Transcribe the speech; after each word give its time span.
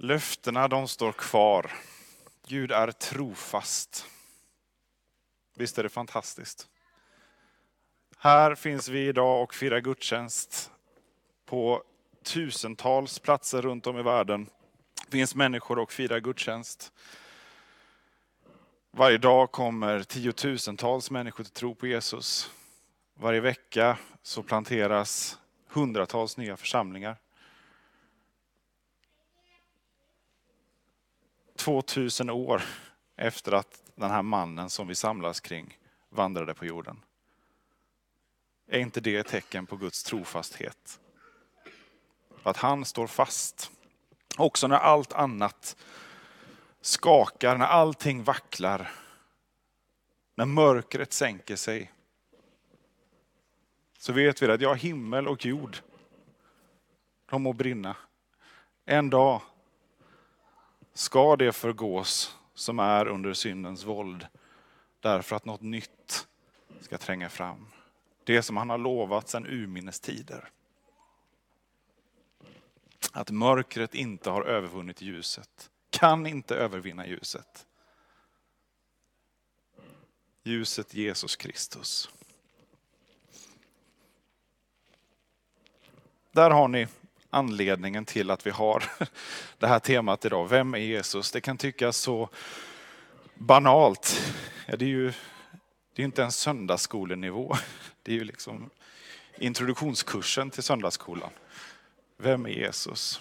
Löftena 0.00 0.68
de 0.68 0.88
står 0.88 1.12
kvar. 1.12 1.72
Gud 2.46 2.72
är 2.72 2.92
trofast. 2.92 4.06
Visst 5.56 5.78
är 5.78 5.82
det 5.82 5.88
fantastiskt? 5.88 6.68
Här 8.18 8.54
finns 8.54 8.88
vi 8.88 9.06
idag 9.08 9.42
och 9.42 9.54
firar 9.54 9.80
gudstjänst. 9.80 10.70
På 11.46 11.82
tusentals 12.22 13.18
platser 13.18 13.62
runt 13.62 13.86
om 13.86 13.98
i 13.98 14.02
världen 14.02 14.46
finns 15.08 15.34
människor 15.34 15.78
och 15.78 15.92
firar 15.92 16.20
gudstjänst. 16.20 16.92
Varje 18.90 19.18
dag 19.18 19.52
kommer 19.52 20.02
tiotusentals 20.02 21.10
människor 21.10 21.44
till 21.44 21.52
tro 21.52 21.74
på 21.74 21.86
Jesus. 21.86 22.50
Varje 23.14 23.40
vecka 23.40 23.98
så 24.22 24.42
planteras 24.42 25.38
hundratals 25.68 26.36
nya 26.36 26.56
församlingar. 26.56 27.16
2000 31.58 32.30
år 32.30 32.62
efter 33.16 33.52
att 33.52 33.82
den 33.94 34.10
här 34.10 34.22
mannen 34.22 34.70
som 34.70 34.86
vi 34.86 34.94
samlas 34.94 35.40
kring 35.40 35.78
vandrade 36.08 36.54
på 36.54 36.66
jorden. 36.66 37.00
Är 38.66 38.78
inte 38.78 39.00
det 39.00 39.16
ett 39.16 39.26
tecken 39.26 39.66
på 39.66 39.76
Guds 39.76 40.04
trofasthet? 40.04 41.00
Att 42.42 42.56
han 42.56 42.84
står 42.84 43.06
fast. 43.06 43.70
Också 44.36 44.66
när 44.66 44.76
allt 44.76 45.12
annat 45.12 45.76
skakar, 46.80 47.58
när 47.58 47.66
allting 47.66 48.24
vacklar. 48.24 48.90
När 50.34 50.44
mörkret 50.44 51.12
sänker 51.12 51.56
sig. 51.56 51.92
Så 53.98 54.12
vet 54.12 54.42
vi 54.42 54.46
att 54.46 54.60
ja, 54.60 54.74
himmel 54.74 55.28
och 55.28 55.44
jord, 55.46 55.76
de 57.30 57.42
må 57.42 57.52
brinna. 57.52 57.96
En 58.84 59.10
dag 59.10 59.42
ska 60.98 61.36
det 61.36 61.52
förgås 61.52 62.36
som 62.54 62.78
är 62.78 63.08
under 63.08 63.32
syndens 63.32 63.84
våld. 63.84 64.26
Därför 65.00 65.36
att 65.36 65.44
något 65.44 65.60
nytt 65.60 66.28
ska 66.80 66.98
tränga 66.98 67.28
fram. 67.28 67.66
Det 68.24 68.42
som 68.42 68.56
han 68.56 68.70
har 68.70 68.78
lovat 68.78 69.28
sedan 69.28 69.46
urminnes 69.46 70.00
tider. 70.00 70.50
Att 73.12 73.30
mörkret 73.30 73.94
inte 73.94 74.30
har 74.30 74.42
övervunnit 74.42 75.02
ljuset. 75.02 75.70
Kan 75.90 76.26
inte 76.26 76.56
övervinna 76.56 77.06
ljuset. 77.06 77.66
Ljuset 80.42 80.94
Jesus 80.94 81.36
Kristus. 81.36 82.10
Där 86.32 86.50
har 86.50 86.68
ni 86.68 86.86
anledningen 87.30 88.04
till 88.04 88.30
att 88.30 88.46
vi 88.46 88.50
har 88.50 88.84
det 89.58 89.66
här 89.66 89.78
temat 89.78 90.24
idag. 90.24 90.48
Vem 90.48 90.74
är 90.74 90.78
Jesus? 90.78 91.30
Det 91.30 91.40
kan 91.40 91.56
tyckas 91.56 91.96
så 91.96 92.28
banalt. 93.34 94.32
Ja, 94.66 94.76
det 94.76 94.84
är 94.84 94.88
ju 94.88 95.12
det 95.94 96.02
är 96.02 96.06
inte 96.06 96.24
en 96.24 96.32
söndagsskolenivå. 96.32 97.56
Det 98.02 98.12
är 98.12 98.16
ju 98.16 98.24
liksom 98.24 98.70
introduktionskursen 99.38 100.50
till 100.50 100.62
söndagsskolan. 100.62 101.30
Vem 102.16 102.46
är 102.46 102.50
Jesus? 102.50 103.20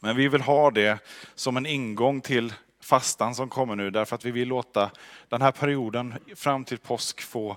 Men 0.00 0.16
vi 0.16 0.28
vill 0.28 0.40
ha 0.40 0.70
det 0.70 0.98
som 1.34 1.56
en 1.56 1.66
ingång 1.66 2.20
till 2.20 2.52
fastan 2.80 3.34
som 3.34 3.48
kommer 3.48 3.76
nu 3.76 3.90
därför 3.90 4.14
att 4.14 4.24
vi 4.24 4.30
vill 4.30 4.48
låta 4.48 4.90
den 5.28 5.42
här 5.42 5.52
perioden 5.52 6.14
fram 6.34 6.64
till 6.64 6.78
påsk 6.78 7.20
få 7.20 7.56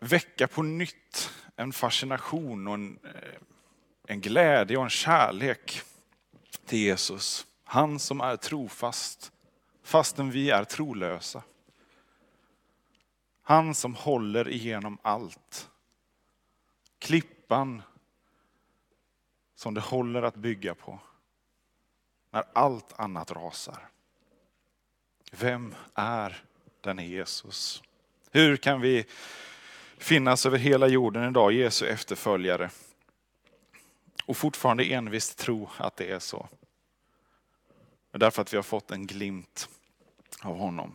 väcka 0.00 0.48
på 0.48 0.62
nytt 0.62 1.30
en 1.56 1.72
fascination 1.72 2.68
och 2.68 2.74
en, 2.74 2.98
eh, 3.04 3.40
en 4.06 4.20
glädje 4.20 4.76
och 4.76 4.84
en 4.84 4.90
kärlek 4.90 5.82
till 6.66 6.78
Jesus. 6.78 7.46
Han 7.64 7.98
som 7.98 8.20
är 8.20 8.36
trofast 8.36 9.32
fastän 9.82 10.30
vi 10.30 10.50
är 10.50 10.64
trolösa. 10.64 11.42
Han 13.42 13.74
som 13.74 13.94
håller 13.94 14.48
igenom 14.48 14.98
allt. 15.02 15.70
Klippan 16.98 17.82
som 19.54 19.74
det 19.74 19.80
håller 19.80 20.22
att 20.22 20.36
bygga 20.36 20.74
på. 20.74 20.98
När 22.30 22.44
allt 22.52 23.00
annat 23.00 23.30
rasar. 23.30 23.88
Vem 25.32 25.74
är 25.94 26.44
denne 26.80 27.06
Jesus? 27.06 27.82
Hur 28.30 28.56
kan 28.56 28.80
vi 28.80 29.06
finnas 29.98 30.46
över 30.46 30.58
hela 30.58 30.88
jorden 30.88 31.28
idag, 31.28 31.52
Jesu 31.52 31.86
efterföljare, 31.86 32.70
och 34.30 34.36
fortfarande 34.36 34.84
envist 34.84 35.38
tro 35.38 35.70
att 35.76 35.96
det 35.96 36.10
är 36.10 36.18
så? 36.18 36.48
Därför 38.12 38.42
att 38.42 38.52
vi 38.52 38.56
har 38.56 38.62
fått 38.62 38.90
en 38.90 39.06
glimt 39.06 39.68
av 40.42 40.56
honom. 40.58 40.92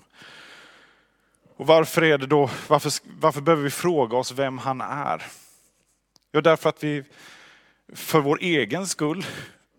Och 1.56 1.68
varför 1.68 2.04
är 2.04 2.18
det 2.18 2.28
då, 2.28 2.50
varför, 2.68 2.92
varför 3.20 3.42
behöver 3.42 3.64
vi 3.64 3.70
fråga 3.70 4.18
oss 4.18 4.32
vem 4.32 4.58
han 4.58 4.82
är? 4.82 5.24
Jo, 6.32 6.42
därför 6.42 6.70
att 6.70 6.84
vi, 6.84 7.04
för 7.94 8.20
vår 8.20 8.38
egen 8.42 8.88
skull, 8.88 9.26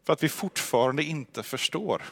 för 0.05 0.13
att 0.13 0.23
vi 0.23 0.29
fortfarande 0.29 1.03
inte 1.03 1.43
förstår. 1.43 2.03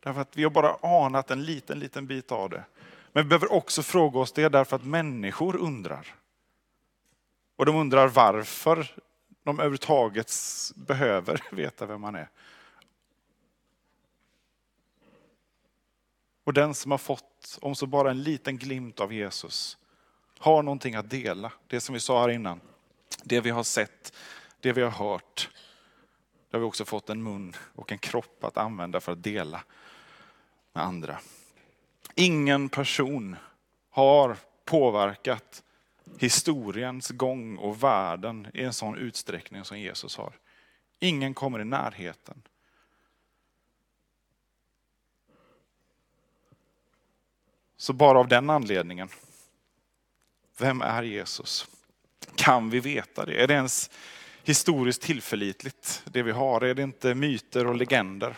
Därför 0.00 0.20
att 0.20 0.36
vi 0.36 0.42
har 0.42 0.50
bara 0.50 0.76
anat 1.04 1.30
en 1.30 1.44
liten, 1.44 1.78
liten 1.78 2.06
bit 2.06 2.32
av 2.32 2.50
det. 2.50 2.64
Men 3.12 3.24
vi 3.24 3.28
behöver 3.28 3.52
också 3.52 3.82
fråga 3.82 4.20
oss 4.20 4.32
det 4.32 4.48
därför 4.48 4.76
att 4.76 4.84
människor 4.84 5.56
undrar. 5.56 6.14
Och 7.56 7.66
de 7.66 7.76
undrar 7.76 8.08
varför 8.08 8.96
de 9.46 9.58
överhuvudtaget 9.58 10.32
behöver 10.74 11.42
veta 11.50 11.86
vem 11.86 12.00
man 12.00 12.14
är. 12.14 12.28
Och 16.44 16.52
den 16.52 16.74
som 16.74 16.90
har 16.90 16.98
fått, 16.98 17.58
om 17.62 17.74
så 17.74 17.86
bara 17.86 18.10
en 18.10 18.22
liten 18.22 18.58
glimt 18.58 19.00
av 19.00 19.12
Jesus, 19.12 19.78
har 20.38 20.62
någonting 20.62 20.94
att 20.94 21.10
dela. 21.10 21.52
Det 21.66 21.80
som 21.80 21.92
vi 21.92 22.00
sa 22.00 22.20
här 22.20 22.28
innan. 22.28 22.60
Det 23.22 23.40
vi 23.40 23.50
har 23.50 23.62
sett, 23.62 24.16
det 24.60 24.72
vi 24.72 24.82
har 24.82 24.90
hört. 24.90 25.50
Det 26.50 26.56
har 26.56 26.60
vi 26.60 26.66
också 26.66 26.84
fått 26.84 27.10
en 27.10 27.22
mun 27.22 27.56
och 27.74 27.92
en 27.92 27.98
kropp 27.98 28.44
att 28.44 28.56
använda 28.56 29.00
för 29.00 29.12
att 29.12 29.22
dela 29.22 29.62
med 30.72 30.84
andra. 30.84 31.18
Ingen 32.14 32.68
person 32.68 33.36
har 33.90 34.36
påverkat 34.64 35.62
historiens 36.18 37.10
gång 37.10 37.56
och 37.56 37.82
världen 37.82 38.46
i 38.54 38.62
en 38.62 38.72
sån 38.72 38.98
utsträckning 38.98 39.64
som 39.64 39.78
Jesus 39.78 40.16
har. 40.16 40.38
Ingen 40.98 41.34
kommer 41.34 41.60
i 41.60 41.64
närheten. 41.64 42.42
Så 47.76 47.92
bara 47.92 48.18
av 48.18 48.28
den 48.28 48.50
anledningen, 48.50 49.08
vem 50.58 50.82
är 50.82 51.02
Jesus? 51.02 51.68
Kan 52.34 52.70
vi 52.70 52.80
veta 52.80 53.24
det? 53.24 53.42
Är 53.42 53.46
det 53.46 53.54
ens 53.54 53.90
historiskt 54.44 55.02
tillförlitligt 55.02 56.02
det 56.04 56.22
vi 56.22 56.30
har? 56.30 56.60
Är 56.60 56.74
det 56.74 56.82
inte 56.82 57.14
myter 57.14 57.66
och 57.66 57.74
legender? 57.74 58.36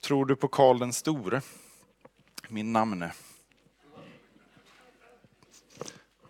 Tror 0.00 0.26
du 0.26 0.36
på 0.36 0.48
Karl 0.48 0.78
den 0.78 0.92
store? 0.92 1.40
Min 2.50 2.72
namne. 2.72 3.12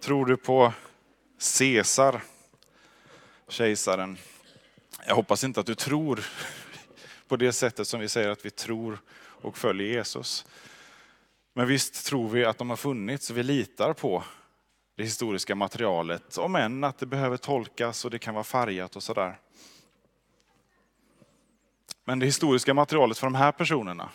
Tror 0.00 0.26
du 0.26 0.36
på 0.36 0.72
Caesar? 1.58 2.22
Kejsaren. 3.48 4.18
Jag 5.06 5.14
hoppas 5.14 5.44
inte 5.44 5.60
att 5.60 5.66
du 5.66 5.74
tror 5.74 6.24
på 7.28 7.36
det 7.36 7.52
sättet 7.52 7.88
som 7.88 8.00
vi 8.00 8.08
säger 8.08 8.28
att 8.28 8.46
vi 8.46 8.50
tror 8.50 8.98
och 9.18 9.58
följer 9.58 9.86
Jesus. 9.86 10.46
Men 11.52 11.66
visst 11.66 12.06
tror 12.06 12.28
vi 12.28 12.44
att 12.44 12.58
de 12.58 12.70
har 12.70 12.76
funnits 12.76 13.30
och 13.30 13.36
vi 13.36 13.42
litar 13.42 13.92
på 13.92 14.24
det 14.96 15.02
historiska 15.02 15.54
materialet, 15.54 16.38
om 16.38 16.56
än 16.56 16.84
att 16.84 16.98
det 16.98 17.06
behöver 17.06 17.36
tolkas 17.36 18.04
och 18.04 18.10
det 18.10 18.18
kan 18.18 18.34
vara 18.34 18.44
färgat 18.44 18.96
och 18.96 19.02
sådär. 19.02 19.38
Men 22.04 22.18
det 22.18 22.26
historiska 22.26 22.74
materialet 22.74 23.18
för 23.18 23.26
de 23.26 23.34
här 23.34 23.52
personerna, 23.52 24.10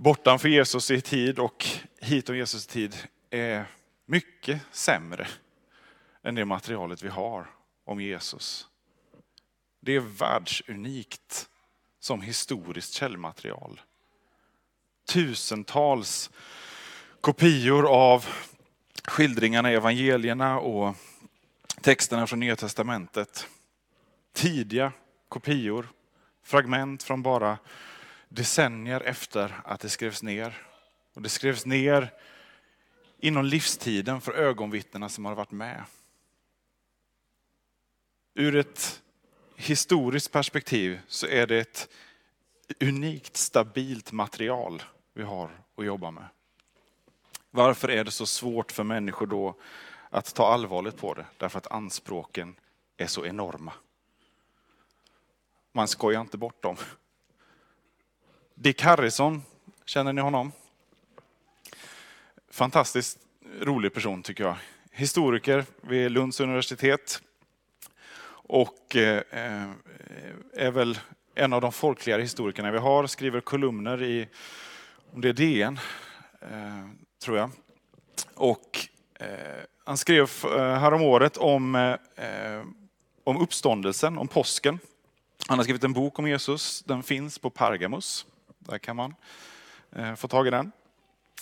bortanför 0.00 0.48
Jesus 0.48 0.90
i 0.90 1.00
tid 1.00 1.38
och 1.38 1.66
hitom 2.00 2.36
Jesus 2.36 2.66
i 2.66 2.68
tid, 2.68 2.96
är 3.30 3.64
mycket 4.06 4.60
sämre 4.70 5.28
än 6.22 6.34
det 6.34 6.44
materialet 6.44 7.02
vi 7.02 7.08
har 7.08 7.50
om 7.84 8.00
Jesus. 8.00 8.68
Det 9.80 9.96
är 9.96 10.00
världsunikt 10.00 11.48
som 11.98 12.20
historiskt 12.22 12.92
källmaterial. 12.92 13.80
Tusentals 15.08 16.30
kopior 17.20 17.88
av 17.88 18.26
skildringarna 19.04 19.72
i 19.72 19.74
evangelierna 19.74 20.60
och 20.60 20.96
texterna 21.80 22.26
från 22.26 22.40
Nya 22.40 22.56
Testamentet. 22.56 23.48
Tidiga 24.32 24.92
kopior, 25.28 25.88
fragment 26.42 27.02
från 27.02 27.22
bara 27.22 27.58
decennier 28.30 29.00
efter 29.00 29.60
att 29.64 29.80
det 29.80 29.88
skrevs 29.88 30.22
ner. 30.22 30.66
Och 31.14 31.22
det 31.22 31.28
skrevs 31.28 31.66
ner 31.66 32.12
inom 33.18 33.44
livstiden 33.44 34.20
för 34.20 34.32
ögonvittnena 34.32 35.08
som 35.08 35.24
har 35.24 35.34
varit 35.34 35.50
med. 35.50 35.84
Ur 38.34 38.56
ett 38.56 39.02
historiskt 39.56 40.32
perspektiv 40.32 41.00
så 41.06 41.26
är 41.26 41.46
det 41.46 41.58
ett 41.58 41.88
unikt 42.80 43.36
stabilt 43.36 44.12
material 44.12 44.82
vi 45.14 45.22
har 45.22 45.50
att 45.76 45.84
jobba 45.84 46.10
med. 46.10 46.26
Varför 47.50 47.90
är 47.90 48.04
det 48.04 48.10
så 48.10 48.26
svårt 48.26 48.72
för 48.72 48.84
människor 48.84 49.26
då 49.26 49.54
att 50.10 50.34
ta 50.34 50.46
allvarligt 50.46 50.96
på 50.96 51.14
det? 51.14 51.26
Därför 51.36 51.58
att 51.58 51.66
anspråken 51.66 52.56
är 52.96 53.06
så 53.06 53.26
enorma. 53.26 53.72
Man 55.72 55.88
skojar 55.88 56.20
inte 56.20 56.38
bort 56.38 56.62
dem. 56.62 56.76
Dick 58.62 58.82
Harrison, 58.82 59.42
känner 59.84 60.12
ni 60.12 60.20
honom? 60.20 60.52
Fantastiskt 62.50 63.18
rolig 63.60 63.94
person 63.94 64.22
tycker 64.22 64.44
jag. 64.44 64.56
Historiker 64.90 65.64
vid 65.80 66.10
Lunds 66.10 66.40
universitet. 66.40 67.22
Och 68.30 68.96
eh, 68.96 69.22
eh, 69.30 69.70
är 70.54 70.70
väl 70.70 70.98
en 71.34 71.52
av 71.52 71.60
de 71.60 71.72
folkligare 71.72 72.22
historikerna 72.22 72.70
vi 72.70 72.78
har. 72.78 73.06
Skriver 73.06 73.40
kolumner 73.40 74.02
i, 74.02 74.28
om 75.14 75.20
det 75.20 75.28
är 75.28 75.32
DN, 75.32 75.78
eh, 76.40 76.88
tror 77.22 77.38
jag. 77.38 77.50
Och 78.34 78.78
han 79.84 79.96
skrev 79.96 80.30
häromåret 80.54 81.36
om, 81.36 81.96
om 83.24 83.36
uppståndelsen, 83.36 84.18
om 84.18 84.28
påsken. 84.28 84.78
Han 85.46 85.58
har 85.58 85.64
skrivit 85.64 85.84
en 85.84 85.92
bok 85.92 86.18
om 86.18 86.28
Jesus. 86.28 86.82
Den 86.82 87.02
finns 87.02 87.38
på 87.38 87.50
Pargamus. 87.50 88.26
Där 88.70 88.78
kan 88.78 88.96
man 88.96 89.14
eh, 89.96 90.14
få 90.14 90.28
tag 90.28 90.46
i 90.46 90.50
den, 90.50 90.72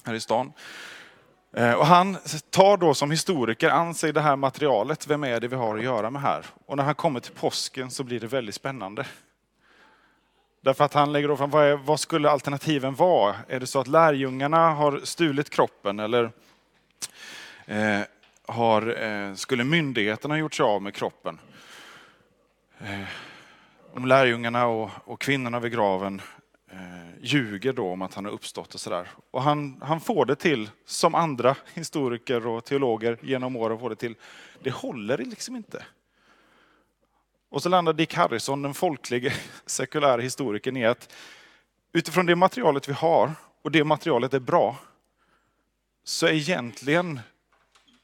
här 0.05 0.15
i 0.15 0.21
stan. 0.21 0.53
Eh, 1.53 1.73
och 1.73 1.87
han 1.87 2.17
tar 2.51 2.77
då 2.77 2.95
som 2.95 3.11
historiker 3.11 3.71
an 3.71 3.95
sig 3.95 4.13
det 4.13 4.21
här 4.21 4.37
materialet, 4.37 5.07
vem 5.07 5.25
är 5.25 5.41
det 5.41 5.49
vi 5.49 5.57
har 5.57 5.77
att 5.77 5.85
göra 5.85 6.11
med 6.11 6.23
här? 6.23 6.47
Och 6.67 6.77
när 6.77 6.85
han 6.85 6.95
kommer 6.95 7.21
till 7.21 7.33
påsken 7.33 7.91
så 7.91 8.05
blir 8.05 8.21
det 8.21 8.27
väldigt 8.27 8.55
spännande. 8.55 9.07
Därför 10.61 10.85
att 10.85 10.95
han 10.95 11.13
lägger 11.13 11.29
då 11.29 11.37
fram, 11.37 11.51
vad, 11.51 11.65
är, 11.65 11.77
vad 11.77 12.01
skulle 12.01 12.31
alternativen 12.31 12.95
vara? 12.95 13.37
Är 13.49 13.61
det 13.61 13.67
så 13.67 13.81
att 13.81 13.87
lärjungarna 13.87 14.71
har 14.71 15.01
stulit 15.05 15.51
kroppen 15.51 15.99
eller 15.99 16.33
eh, 17.67 18.01
har, 18.47 19.03
eh, 19.03 19.35
skulle 19.35 19.65
myndigheterna 19.65 20.35
ha 20.35 20.39
gjort 20.39 20.55
sig 20.55 20.65
av 20.65 20.83
med 20.83 20.95
kroppen? 20.95 21.39
Eh, 22.81 23.05
om 23.93 24.05
lärjungarna 24.05 24.67
och, 24.67 24.91
och 25.05 25.21
kvinnorna 25.21 25.61
vid 25.61 25.73
graven 25.73 26.23
eh, 26.70 26.79
ljuger 27.20 27.73
då 27.73 27.91
om 27.93 28.03
att 28.03 28.15
han 28.15 28.25
har 28.25 28.32
uppstått 28.32 28.75
och 28.75 28.81
sådär. 28.81 29.09
Och 29.31 29.43
han, 29.43 29.82
han 29.82 30.00
får 30.00 30.26
det 30.26 30.37
till, 30.37 30.70
som 30.85 31.15
andra 31.15 31.56
historiker 31.75 32.47
och 32.47 32.65
teologer 32.65 33.19
genom 33.23 33.56
åren 33.56 33.79
får 33.79 33.91
det 33.91 33.97
till, 33.97 34.15
det 34.62 34.70
håller 34.70 35.19
liksom 35.19 35.56
inte. 35.56 35.85
Och 37.50 37.62
så 37.62 37.69
landar 37.69 37.93
Dick 37.93 38.15
Harrison, 38.15 38.62
den 38.62 38.75
folkliga 38.75 39.32
sekulära 39.67 40.20
historikern, 40.20 40.76
i 40.76 40.87
att 40.87 41.15
utifrån 41.93 42.26
det 42.26 42.37
materialet 42.37 42.88
vi 42.88 42.93
har, 42.93 43.32
och 43.62 43.71
det 43.71 43.85
materialet 43.85 44.35
är 44.35 44.41
bra, 44.41 44.76
så 46.05 46.26
är 46.26 46.32
egentligen 46.32 47.21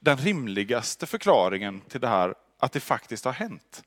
den 0.01 0.17
rimligaste 0.17 1.07
förklaringen 1.07 1.81
till 1.81 2.01
det 2.01 2.09
här 2.09 2.35
att 2.59 2.73
det 2.73 2.81
faktiskt 2.81 3.25
har 3.25 3.33
hänt. 3.33 3.83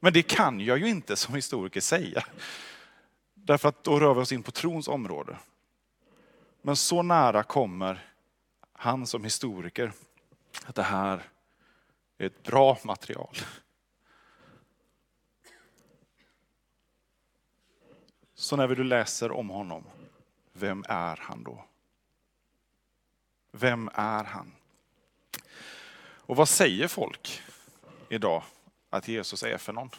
Men 0.00 0.12
det 0.12 0.22
kan 0.22 0.60
jag 0.60 0.78
ju 0.78 0.88
inte 0.88 1.16
som 1.16 1.34
historiker 1.34 1.80
säga. 1.80 2.24
Därför 3.46 3.68
att 3.68 3.84
då 3.84 4.00
rör 4.00 4.14
vi 4.14 4.20
oss 4.20 4.32
in 4.32 4.42
på 4.42 4.50
trons 4.50 4.88
område. 4.88 5.38
Men 6.62 6.76
så 6.76 7.02
nära 7.02 7.42
kommer 7.42 8.10
han 8.72 9.06
som 9.06 9.24
historiker 9.24 9.92
att 10.66 10.74
det 10.74 10.82
här 10.82 11.22
är 12.18 12.26
ett 12.26 12.42
bra 12.42 12.78
material. 12.84 13.36
Så 18.34 18.56
när 18.56 18.68
du 18.68 18.84
läser 18.84 19.32
om 19.32 19.50
honom, 19.50 19.84
vem 20.52 20.84
är 20.88 21.16
han 21.16 21.44
då? 21.44 21.64
Vem 23.50 23.90
är 23.94 24.24
han? 24.24 24.52
Och 26.26 26.36
vad 26.36 26.48
säger 26.48 26.88
folk 26.88 27.42
idag 28.08 28.42
att 28.90 29.08
Jesus 29.08 29.42
är 29.42 29.58
för 29.58 29.72
någon? 29.72 29.90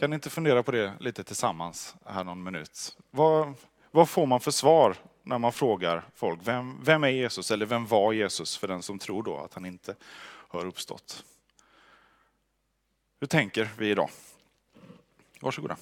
Kan 0.00 0.10
ni 0.10 0.14
inte 0.14 0.30
fundera 0.30 0.62
på 0.62 0.70
det 0.70 0.92
lite 1.00 1.24
tillsammans 1.24 1.94
här 2.04 2.24
någon 2.24 2.42
minut? 2.42 2.96
Vad, 3.10 3.54
vad 3.90 4.08
får 4.08 4.26
man 4.26 4.40
för 4.40 4.50
svar 4.50 4.96
när 5.22 5.38
man 5.38 5.52
frågar 5.52 6.08
folk, 6.14 6.40
vem, 6.44 6.84
vem 6.84 7.04
är 7.04 7.08
Jesus? 7.08 7.50
Eller 7.50 7.66
vem 7.66 7.86
var 7.86 8.12
Jesus 8.12 8.56
för 8.56 8.68
den 8.68 8.82
som 8.82 8.98
tror 8.98 9.22
då 9.22 9.38
att 9.38 9.54
han 9.54 9.64
inte 9.64 9.94
har 10.48 10.66
uppstått? 10.66 11.24
Hur 13.20 13.26
tänker 13.26 13.70
vi 13.78 13.90
idag? 13.90 14.10
Varsågoda. 15.40 15.76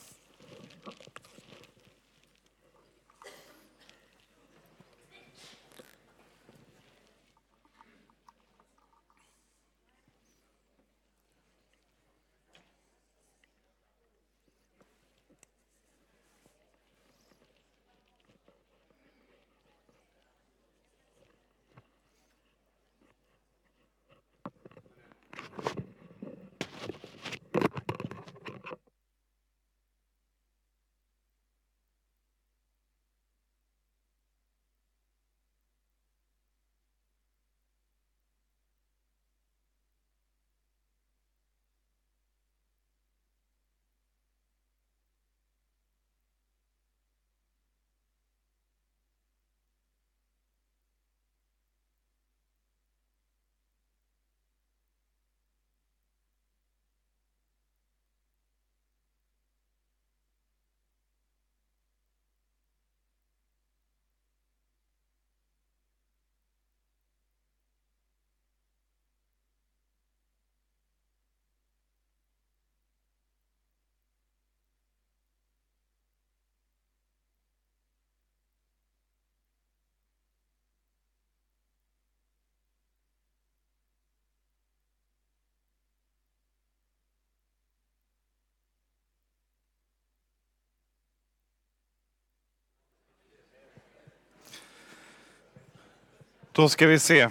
Då 96.58 96.68
ska 96.68 96.86
vi 96.86 96.98
se. 96.98 97.28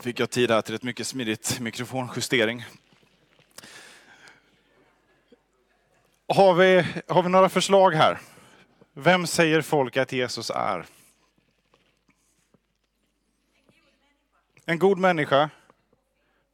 Fick 0.00 0.20
jag 0.20 0.30
tid 0.30 0.50
här 0.50 0.62
till 0.62 0.74
ett 0.74 0.82
mycket 0.82 1.06
smidigt 1.06 1.60
mikrofonjustering. 1.60 2.64
Har 6.28 6.54
vi, 6.54 6.86
har 7.08 7.22
vi 7.22 7.28
några 7.28 7.48
förslag 7.48 7.90
här? 7.90 8.20
Vem 8.92 9.26
säger 9.26 9.62
folk 9.62 9.96
att 9.96 10.12
Jesus 10.12 10.50
är? 10.50 10.86
En 14.64 14.78
god 14.78 14.98
människa? 14.98 15.50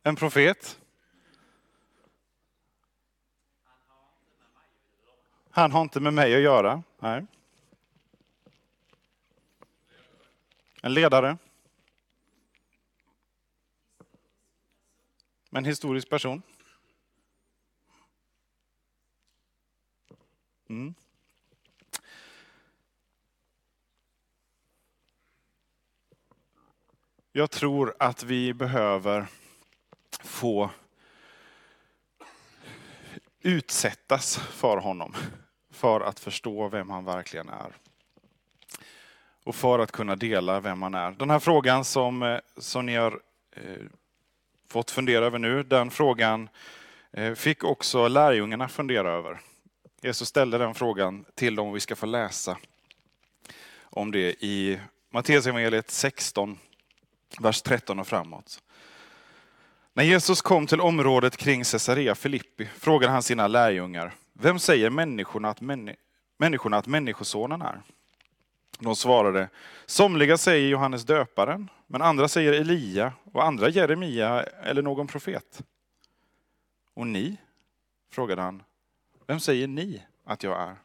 En 0.02 0.16
profet? 0.16 0.78
Han 5.50 5.72
har 5.72 5.82
inte 5.82 6.00
med 6.00 6.14
mig 6.14 6.34
att 6.34 6.42
göra. 6.42 6.82
Nej. 6.98 7.26
En 10.86 10.94
ledare? 10.94 11.38
En 15.50 15.64
historisk 15.64 16.08
person? 16.10 16.42
Mm. 20.68 20.94
Jag 27.32 27.50
tror 27.50 27.96
att 27.98 28.22
vi 28.22 28.54
behöver 28.54 29.26
få 30.20 30.70
utsättas 33.40 34.36
för 34.36 34.76
honom 34.76 35.14
för 35.70 36.00
att 36.00 36.20
förstå 36.20 36.68
vem 36.68 36.90
han 36.90 37.04
verkligen 37.04 37.48
är. 37.48 37.76
Och 39.46 39.54
för 39.54 39.78
att 39.78 39.92
kunna 39.92 40.16
dela 40.16 40.60
vem 40.60 40.78
man 40.78 40.94
är. 40.94 41.10
Den 41.10 41.30
här 41.30 41.38
frågan 41.38 41.84
som, 41.84 42.22
eh, 42.22 42.38
som 42.56 42.86
ni 42.86 42.94
har 42.94 43.20
eh, 43.56 43.62
fått 44.68 44.90
fundera 44.90 45.26
över 45.26 45.38
nu, 45.38 45.62
den 45.62 45.90
frågan 45.90 46.48
eh, 47.12 47.34
fick 47.34 47.64
också 47.64 48.08
lärjungarna 48.08 48.68
fundera 48.68 49.10
över. 49.10 49.40
Jesus 50.02 50.28
ställde 50.28 50.58
den 50.58 50.74
frågan 50.74 51.24
till 51.34 51.54
dem 51.54 51.68
och 51.68 51.76
vi 51.76 51.80
ska 51.80 51.96
få 51.96 52.06
läsa 52.06 52.58
om 53.82 54.10
det 54.10 54.44
i 54.44 54.80
Matteusevangeliet 55.12 55.90
16, 55.90 56.58
vers 57.40 57.62
13 57.62 57.98
och 57.98 58.06
framåt. 58.06 58.62
När 59.94 60.04
Jesus 60.04 60.42
kom 60.42 60.66
till 60.66 60.80
området 60.80 61.36
kring 61.36 61.64
Caesarea 61.64 62.14
Filippi 62.14 62.66
frågade 62.78 63.12
han 63.12 63.22
sina 63.22 63.48
lärjungar, 63.48 64.14
vem 64.32 64.58
säger 64.58 64.90
människorna 64.90 65.50
att, 65.50 65.60
männi 65.60 65.94
människorna 66.38 66.76
att 66.76 66.86
Människosonen 66.86 67.62
är? 67.62 67.82
De 68.78 68.97
svarade, 68.97 69.49
somliga 69.87 70.38
säger 70.38 70.68
Johannes 70.68 71.04
döparen, 71.04 71.71
men 71.87 72.02
andra 72.02 72.28
säger 72.28 72.52
Elia 72.52 73.12
och 73.33 73.45
andra 73.45 73.68
Jeremia 73.68 74.42
eller 74.42 74.83
någon 74.83 75.06
profet. 75.06 75.62
Och 76.95 77.06
ni? 77.06 77.37
frågade 78.11 78.42
han, 78.42 78.62
vem 79.26 79.40
säger 79.40 79.66
ni 79.66 80.02
att 80.25 80.42
jag 80.42 80.61
är? 80.61 80.76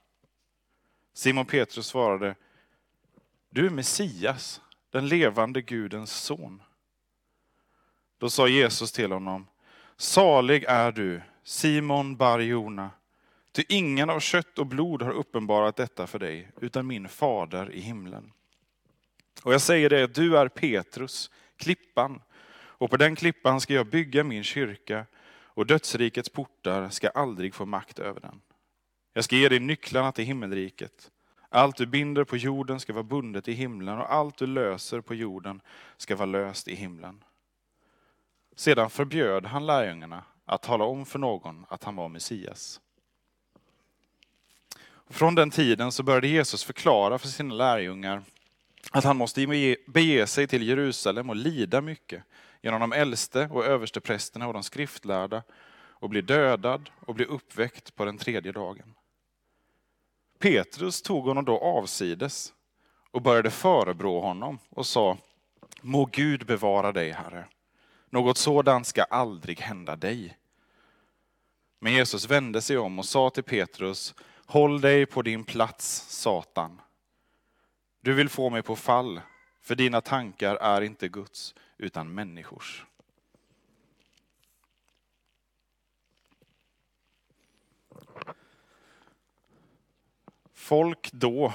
Simon 1.14 1.46
Petrus 1.46 1.88
svarade, 1.88 2.36
du 3.50 3.66
är 3.66 3.70
Messias, 3.70 4.62
den 4.90 5.08
levande 5.08 5.62
Gudens 5.62 6.12
son. 6.12 6.62
Då 8.18 8.30
sa 8.30 8.48
Jesus 8.48 8.92
till 8.92 9.12
honom, 9.12 9.48
salig 9.98 10.64
är 10.68 10.92
du, 10.92 11.22
Simon 11.44 12.16
Barjona, 12.16 12.90
ty 13.52 13.64
ingen 13.70 14.10
av 14.10 14.20
kött 14.20 14.60
och 14.60 14.68
blod 14.68 15.02
har 15.02 15.12
uppenbarat 15.12 15.76
detta 15.76 16.08
för 16.08 16.20
dig, 16.20 16.52
utan 16.62 16.88
min 16.88 17.10
fader 17.10 17.72
i 17.72 17.80
himlen. 17.80 18.32
Och 19.44 19.54
jag 19.54 19.62
säger 19.62 19.90
dig 19.90 20.04
att 20.04 20.16
du 20.16 20.38
är 20.38 20.48
Petrus, 20.48 21.32
klippan, 21.58 22.22
och 22.54 22.90
på 22.90 22.98
den 22.98 23.16
klippan 23.16 23.62
ska 23.62 23.74
jag 23.74 23.88
bygga 23.88 24.24
min 24.24 24.44
kyrka, 24.44 25.06
och 25.54 25.66
dödsrikets 25.66 26.30
portar 26.30 26.90
ska 26.90 27.10
aldrig 27.10 27.54
få 27.54 27.66
makt 27.66 28.00
över 28.00 28.20
den. 28.20 28.42
Jag 29.14 29.24
ska 29.24 29.36
ge 29.36 29.50
dig 29.50 29.60
nycklarna 29.60 30.12
till 30.12 30.26
himmelriket. 30.26 31.12
Allt 31.50 31.76
du 31.76 31.86
binder 31.86 32.24
på 32.24 32.38
jorden 32.38 32.80
ska 32.80 32.94
vara 32.94 33.04
bundet 33.04 33.48
i 33.48 33.54
himlen 33.54 33.98
och 33.98 34.14
allt 34.14 34.38
du 34.38 34.48
löser 34.48 35.02
på 35.02 35.16
jorden 35.16 35.62
ska 35.98 36.16
vara 36.16 36.26
löst 36.26 36.68
i 36.68 36.76
himlen. 36.76 37.24
Sedan 38.56 38.90
förbjöd 38.90 39.46
han 39.46 39.66
lärjungarna 39.66 40.24
att 40.46 40.64
tala 40.64 40.84
om 40.84 41.06
för 41.06 41.20
någon 41.20 41.66
att 41.70 41.84
han 41.84 41.96
var 41.96 42.10
Messias. 42.10 42.82
Från 45.12 45.36
den 45.36 45.52
tiden 45.52 45.92
så 45.92 46.04
började 46.04 46.28
Jesus 46.28 46.64
förklara 46.64 47.20
för 47.20 47.28
sina 47.28 47.54
lärjungar 47.54 48.24
att 48.92 49.04
han 49.04 49.18
måste 49.18 49.76
bege 49.88 50.28
sig 50.28 50.48
till 50.48 50.68
Jerusalem 50.68 51.30
och 51.30 51.36
lida 51.36 51.82
mycket 51.82 52.24
genom 52.62 52.80
de 52.80 52.94
äldste 52.94 53.50
och 53.52 53.66
översteprästerna 53.66 54.48
och 54.48 54.54
de 54.54 54.64
skriftlärda 54.64 55.44
och 55.74 56.10
bli 56.10 56.22
dödad 56.22 56.90
och 57.00 57.16
bli 57.16 57.26
uppväckt 57.26 57.96
på 57.96 58.06
den 58.06 58.18
tredje 58.18 58.52
dagen. 58.52 58.94
Petrus 60.40 61.02
tog 61.02 61.26
honom 61.26 61.46
då 61.46 61.60
avsides 61.60 62.54
och 63.12 63.22
började 63.22 63.52
förebrå 63.52 64.22
honom 64.22 64.60
och 64.70 64.86
sa, 64.86 65.18
må 65.82 66.06
Gud 66.06 66.46
bevara 66.46 66.92
dig, 66.92 67.12
Herre. 67.12 67.46
Något 68.10 68.38
sådant 68.38 68.88
ska 68.88 69.04
aldrig 69.04 69.60
hända 69.60 69.96
dig. 69.96 70.38
Men 71.80 71.94
Jesus 71.94 72.30
vände 72.30 72.62
sig 72.62 72.78
om 72.78 73.00
och 73.00 73.06
sa 73.06 73.30
till 73.30 73.44
Petrus, 73.44 74.16
håll 74.52 74.82
dig 74.82 75.06
på 75.06 75.22
din 75.22 75.44
plats, 75.44 76.06
Satan. 76.10 76.82
Du 78.02 78.14
vill 78.14 78.30
få 78.30 78.50
mig 78.50 78.62
på 78.62 78.76
fall, 78.76 79.22
för 79.62 79.76
dina 79.76 80.02
tankar 80.02 80.56
är 80.56 80.82
inte 80.82 81.08
Guds, 81.08 81.56
utan 81.78 82.14
människors. 82.14 82.86
Folk 90.54 91.12
då, 91.12 91.54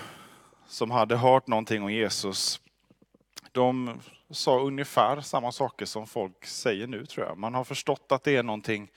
som 0.67 0.91
hade 0.91 1.17
hört 1.17 1.47
någonting 1.47 1.83
om 1.83 1.93
Jesus, 1.93 2.61
de 3.53 4.01
sa 4.31 4.61
ungefär 4.61 5.21
samma 5.21 5.53
saker 5.53 5.87
som 5.87 6.07
folk 6.07 6.47
säger 6.47 6.87
nu 6.87 7.07
tror 7.07 7.27
jag. 7.27 7.39
Man 7.39 7.55
har 7.55 7.65
förstått 7.65 8.13
att 8.13 8.25
det 8.25 8.37
är 8.37 8.43
någonting 8.43 8.91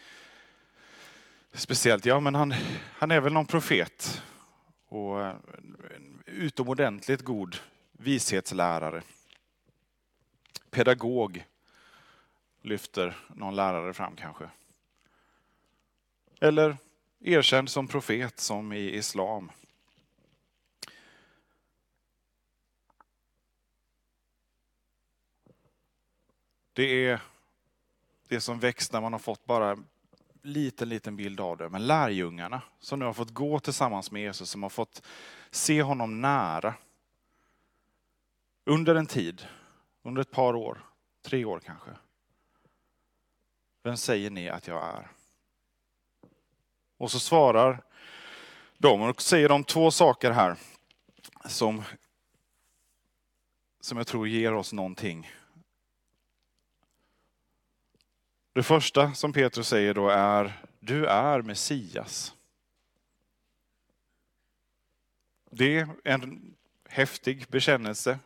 speciellt. 1.52 2.06
Ja, 2.06 2.20
men 2.20 2.36
han, 2.36 2.54
han 2.94 3.12
är 3.12 3.20
väl 3.20 3.34
någon 3.34 3.46
profet 3.46 4.22
och 4.88 5.22
eh, 5.22 5.36
en 5.96 6.24
utomordentligt 6.26 7.22
god 7.22 7.58
vishetslärare. 7.92 9.02
Pedagog 10.70 11.46
lyfter 12.62 13.18
någon 13.28 13.56
lärare 13.56 13.94
fram 13.94 14.16
kanske. 14.16 14.50
Eller 16.40 16.78
erkänd 17.20 17.70
som 17.70 17.88
profet 17.88 18.40
som 18.40 18.74
i 18.74 18.96
islam. 18.96 19.52
Det 26.74 27.06
är 27.06 27.22
det 28.28 28.42
som 28.42 28.60
väcks 28.60 28.92
när 28.92 29.02
man 29.02 29.14
har 29.14 29.20
fått 29.20 29.46
bara 29.46 29.78
liten, 30.42 30.90
liten 30.90 31.16
bild 31.16 31.40
av 31.40 31.58
det. 31.58 31.70
Men 31.70 31.88
lärjungarna 31.88 32.62
som 32.80 33.00
nu 33.00 33.06
har 33.06 33.14
fått 33.14 33.34
gå 33.34 33.60
tillsammans 33.60 34.12
med 34.12 34.22
Jesus, 34.22 34.50
som 34.50 34.64
har 34.64 34.70
fått 34.70 35.02
se 35.52 35.82
honom 35.82 36.22
nära. 36.22 36.74
Under 38.66 38.96
en 38.96 39.06
tid, 39.06 39.48
under 40.04 40.22
ett 40.22 40.32
par 40.32 40.56
år, 40.56 40.86
tre 41.22 41.46
år 41.46 41.60
kanske. 41.60 41.92
Vem 43.84 43.98
säger 43.98 44.30
ni 44.30 44.50
att 44.50 44.68
jag 44.68 44.84
är? 44.84 45.08
Och 46.98 47.12
så 47.12 47.20
svarar 47.20 47.84
de 48.78 49.02
och 49.02 49.22
säger 49.22 49.50
de 49.50 49.64
två 49.64 49.92
saker 49.92 50.32
här 50.32 50.56
som, 51.46 51.84
som 53.80 53.98
jag 53.98 54.08
tror 54.08 54.28
ger 54.28 54.54
oss 54.54 54.74
någonting 54.74 55.32
Det 58.54 58.64
första 58.64 59.14
som 59.14 59.34
Petrus 59.34 59.68
säger 59.68 59.94
då 59.94 60.10
är, 60.10 60.64
du 60.80 61.06
är 61.06 61.42
Messias. 61.42 62.34
Det 65.52 65.78
är 65.78 65.88
en 66.04 66.56
häftig 66.90 67.48
bekännelse, 67.48 68.20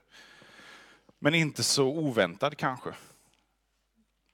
men 1.19 1.35
inte 1.35 1.63
så 1.63 1.87
oväntad 1.87 2.57
kanske. 2.57 2.93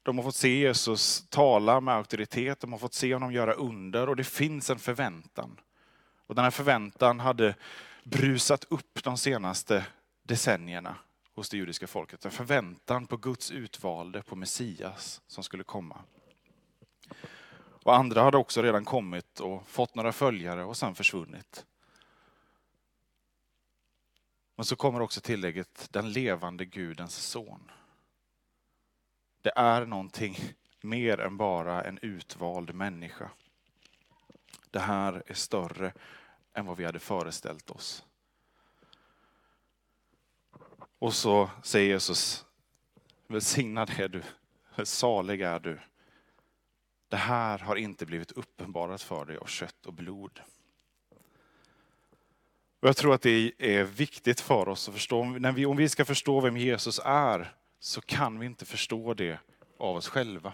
De 0.04 0.18
har 0.18 0.24
fått 0.24 0.36
se 0.36 0.60
Jesus 0.60 1.30
tala 1.30 1.82
med 1.82 1.96
auktoritet, 1.96 2.60
de 2.60 2.72
har 2.72 2.80
fått 2.80 2.94
se 2.94 3.14
honom 3.14 3.34
göra 3.34 3.54
under 3.54 4.10
och 4.10 4.16
det 4.16 4.24
finns 4.24 4.70
en 4.70 4.80
förväntan. 4.80 5.60
Och 6.28 6.36
den 6.36 6.44
här 6.44 6.52
förväntan 6.52 7.20
hade 7.20 7.56
brusat 8.04 8.66
upp 8.70 9.04
de 9.04 9.18
senaste 9.18 9.86
decennierna 10.24 10.96
hos 11.40 11.50
det 11.50 11.58
judiska 11.58 11.88
folket. 11.88 12.26
En 12.26 12.32
förväntan 12.32 13.08
på 13.08 13.18
Guds 13.18 13.52
utvalde, 13.52 14.22
på 14.22 14.36
Messias 14.36 15.22
som 15.28 15.44
skulle 15.44 15.64
komma. 15.64 16.02
Och 17.84 17.96
andra 17.96 18.22
hade 18.22 18.38
också 18.38 18.62
redan 18.62 18.86
kommit 18.86 19.40
och 19.40 19.68
fått 19.68 19.96
några 19.96 20.12
följare 20.12 20.64
och 20.64 20.78
sen 20.78 20.96
försvunnit. 20.96 21.66
Men 24.56 24.66
så 24.66 24.76
kommer 24.76 25.02
också 25.02 25.22
tillägget 25.22 25.88
den 25.92 26.12
levande 26.12 26.66
Gudens 26.66 27.16
son. 27.16 27.72
Det 29.42 29.52
är 29.56 29.86
någonting 29.86 30.38
mer 30.82 31.20
än 31.20 31.38
bara 31.38 31.84
en 31.84 32.00
utvald 32.02 32.74
människa. 32.74 33.32
Det 34.72 34.80
här 34.80 35.24
är 35.26 35.34
större 35.34 35.94
än 36.54 36.66
vad 36.66 36.78
vi 36.78 36.86
hade 36.86 37.00
föreställt 37.00 37.70
oss. 37.70 38.06
Och 41.00 41.14
så 41.14 41.50
säger 41.64 41.90
Jesus 41.90 42.46
välsignad 43.28 43.92
är 43.98 44.08
du, 44.08 44.22
salig 44.84 45.42
är 45.42 45.60
du. 45.60 45.80
Det 47.08 47.18
här 47.18 47.60
har 47.60 47.76
inte 47.76 48.06
blivit 48.06 48.32
uppenbarat 48.32 49.02
för 49.02 49.26
dig 49.26 49.38
av 49.38 49.46
kött 49.46 49.86
och 49.86 49.94
blod. 49.94 50.42
Och 52.80 52.88
jag 52.88 52.98
tror 52.98 53.14
att 53.14 53.22
det 53.22 53.52
är 53.58 53.84
viktigt 53.84 54.42
för 54.42 54.70
oss 54.70 54.88
att 54.88 54.94
förstå, 54.94 55.24
när 55.24 55.52
vi, 55.52 55.66
om 55.66 55.78
vi 55.78 55.90
ska 55.90 56.06
förstå 56.06 56.40
vem 56.40 56.58
Jesus 56.58 57.00
är, 57.06 57.56
så 57.80 58.02
kan 58.02 58.40
vi 58.40 58.46
inte 58.46 58.66
förstå 58.66 59.14
det 59.14 59.40
av 59.78 59.96
oss 59.96 60.08
själva. 60.08 60.54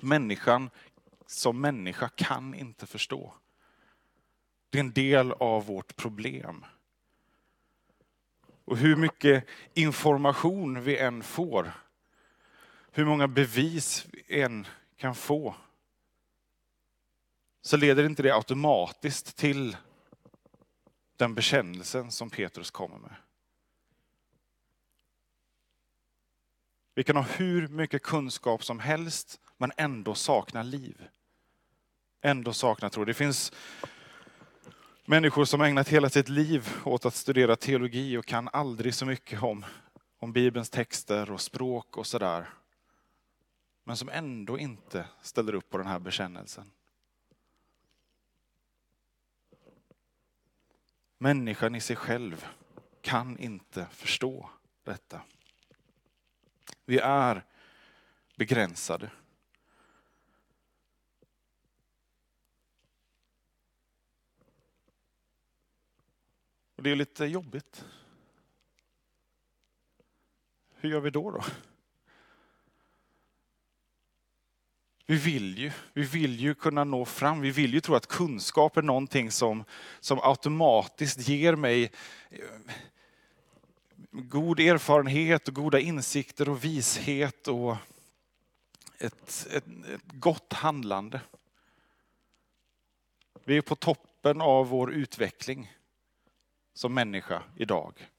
Människan 0.00 0.70
som 1.26 1.60
människa 1.60 2.08
kan 2.08 2.54
inte 2.54 2.86
förstå. 2.86 3.34
Det 4.70 4.78
är 4.78 4.80
en 4.80 4.92
del 4.92 5.32
av 5.32 5.66
vårt 5.66 5.96
problem. 5.96 6.64
Och 8.66 8.76
hur 8.76 8.96
mycket 8.96 9.44
information 9.74 10.82
vi 10.82 10.98
än 10.98 11.22
får, 11.22 11.72
hur 12.90 13.04
många 13.04 13.28
bevis 13.28 14.06
vi 14.12 14.42
än 14.42 14.66
kan 14.96 15.14
få, 15.14 15.54
så 17.62 17.76
leder 17.76 18.04
inte 18.04 18.22
det 18.22 18.34
automatiskt 18.34 19.36
till 19.36 19.76
den 21.16 21.34
bekännelsen 21.34 22.10
som 22.10 22.30
Petrus 22.30 22.70
kommer 22.70 22.98
med. 22.98 23.14
Vi 26.94 27.04
kan 27.04 27.16
ha 27.16 27.22
hur 27.22 27.68
mycket 27.68 28.02
kunskap 28.02 28.64
som 28.64 28.78
helst, 28.78 29.40
men 29.56 29.72
ändå 29.76 30.14
sakna 30.14 30.62
liv. 30.62 31.08
Ändå 32.20 32.52
sakna 32.52 32.90
tro. 32.90 33.04
Det 33.04 33.14
finns 33.14 33.52
människor 35.06 35.44
som 35.44 35.60
ägnat 35.60 35.88
hela 35.88 36.08
sitt 36.10 36.28
liv 36.28 36.68
åt 36.84 37.06
att 37.06 37.14
studera 37.14 37.56
teologi 37.56 38.16
och 38.16 38.26
kan 38.26 38.48
aldrig 38.52 38.94
så 38.94 39.06
mycket 39.06 39.42
om, 39.42 39.64
om 40.18 40.32
Bibelns 40.32 40.70
texter 40.70 41.30
och 41.30 41.40
språk 41.40 41.96
och 41.96 42.06
sådär. 42.06 42.48
Men 43.84 43.96
som 43.96 44.08
ändå 44.08 44.58
inte 44.58 45.08
ställer 45.22 45.54
upp 45.54 45.70
på 45.70 45.78
den 45.78 45.86
här 45.86 45.98
bekännelsen. 45.98 46.70
Människan 51.18 51.74
i 51.74 51.80
sig 51.80 51.96
själv 51.96 52.46
kan 53.00 53.38
inte 53.38 53.86
förstå 53.90 54.50
detta. 54.84 55.20
Vi 56.84 56.98
är 56.98 57.44
begränsade. 58.36 59.10
Det 66.86 66.90
är 66.90 66.96
lite 66.96 67.24
jobbigt. 67.24 67.84
Hur 70.74 70.90
gör 70.90 71.00
vi 71.00 71.10
då? 71.10 71.30
då? 71.30 71.44
Vi 75.06 75.16
vill, 75.16 75.58
ju, 75.58 75.72
vi 75.92 76.02
vill 76.02 76.40
ju 76.40 76.54
kunna 76.54 76.84
nå 76.84 77.04
fram. 77.04 77.40
Vi 77.40 77.50
vill 77.50 77.74
ju 77.74 77.80
tro 77.80 77.94
att 77.94 78.06
kunskap 78.06 78.76
är 78.76 78.82
någonting 78.82 79.30
som, 79.30 79.64
som 80.00 80.20
automatiskt 80.22 81.28
ger 81.28 81.56
mig 81.56 81.92
eh, 82.30 82.40
god 84.10 84.60
erfarenhet 84.60 85.48
och 85.48 85.54
goda 85.54 85.80
insikter 85.80 86.48
och 86.48 86.64
vishet 86.64 87.48
och 87.48 87.76
ett, 88.98 89.46
ett, 89.50 89.66
ett 89.66 90.12
gott 90.12 90.52
handlande. 90.52 91.20
Vi 93.44 93.56
är 93.56 93.62
på 93.62 93.76
toppen 93.76 94.40
av 94.40 94.68
vår 94.68 94.92
utveckling 94.92 95.75
som 96.76 96.94
människa 96.94 97.42
idag. 97.54 98.10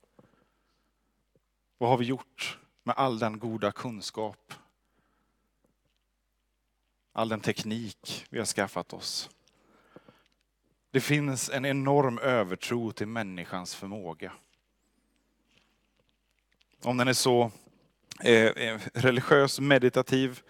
Vad 1.77 1.89
har 1.89 1.97
vi 1.97 2.05
gjort 2.05 2.59
med 2.83 2.95
all 2.95 3.19
den 3.19 3.39
goda 3.39 3.71
kunskap? 3.71 4.53
All 7.13 7.29
den 7.29 7.39
teknik 7.39 8.25
vi 8.29 8.39
har 8.39 8.45
skaffat 8.45 8.93
oss. 8.93 9.29
Det 10.91 11.01
finns 11.01 11.49
en 11.49 11.65
enorm 11.65 12.19
övertro 12.19 12.91
till 12.91 13.07
människans 13.07 13.75
förmåga. 13.75 14.33
Om 16.83 16.97
den 16.97 17.07
är 17.07 17.13
så 17.13 17.51
eh, 18.23 18.45
eh 18.45 18.81
religiös, 18.93 19.59
meditativ 19.59 20.41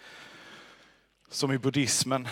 som 1.28 1.52
i 1.52 1.58
buddhismen, 1.58 2.28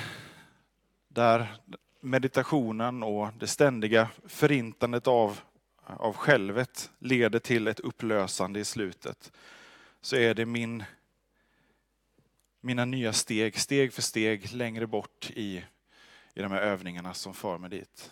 där 1.08 1.56
meditationen 2.00 3.02
och 3.02 3.28
det 3.38 3.46
ständiga 3.46 4.08
förintandet 4.26 5.06
av 5.06 5.40
av 5.86 6.16
självet 6.16 6.90
leder 6.98 7.38
till 7.38 7.68
ett 7.68 7.80
upplösande 7.80 8.60
i 8.60 8.64
slutet, 8.64 9.32
så 10.00 10.16
är 10.16 10.34
det 10.34 10.46
min, 10.46 10.84
mina 12.60 12.84
nya 12.84 13.12
steg, 13.12 13.58
steg 13.58 13.92
för 13.92 14.02
steg 14.02 14.52
längre 14.52 14.86
bort 14.86 15.30
i, 15.34 15.64
i 16.34 16.42
de 16.42 16.52
här 16.52 16.60
övningarna 16.60 17.14
som 17.14 17.34
för 17.34 17.58
mig 17.58 17.70
dit. 17.70 18.10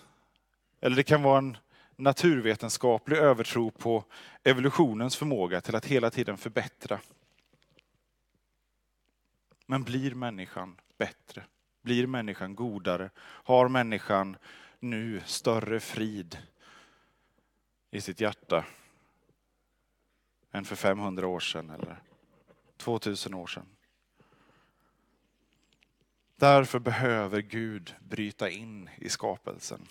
Eller 0.80 0.96
det 0.96 1.02
kan 1.02 1.22
vara 1.22 1.38
en 1.38 1.56
naturvetenskaplig 1.96 3.16
övertro 3.16 3.70
på 3.70 4.04
evolutionens 4.42 5.16
förmåga 5.16 5.60
till 5.60 5.74
att 5.74 5.86
hela 5.86 6.10
tiden 6.10 6.36
förbättra. 6.36 7.00
Men 9.66 9.82
blir 9.82 10.14
människan 10.14 10.80
bättre? 10.98 11.44
Blir 11.82 12.06
människan 12.06 12.54
godare? 12.54 13.10
Har 13.18 13.68
människan 13.68 14.36
nu 14.80 15.22
större 15.26 15.80
frid 15.80 16.38
i 17.94 18.00
sitt 18.00 18.20
hjärta 18.20 18.64
än 20.50 20.64
för 20.64 20.76
500 20.76 21.26
år 21.26 21.40
sedan 21.40 21.70
eller 21.70 22.02
2000 22.76 23.34
år 23.34 23.46
sedan. 23.46 23.66
Därför 26.36 26.78
behöver 26.78 27.40
Gud 27.40 27.94
bryta 28.00 28.50
in 28.50 28.90
i 28.96 29.08
skapelsen. 29.08 29.86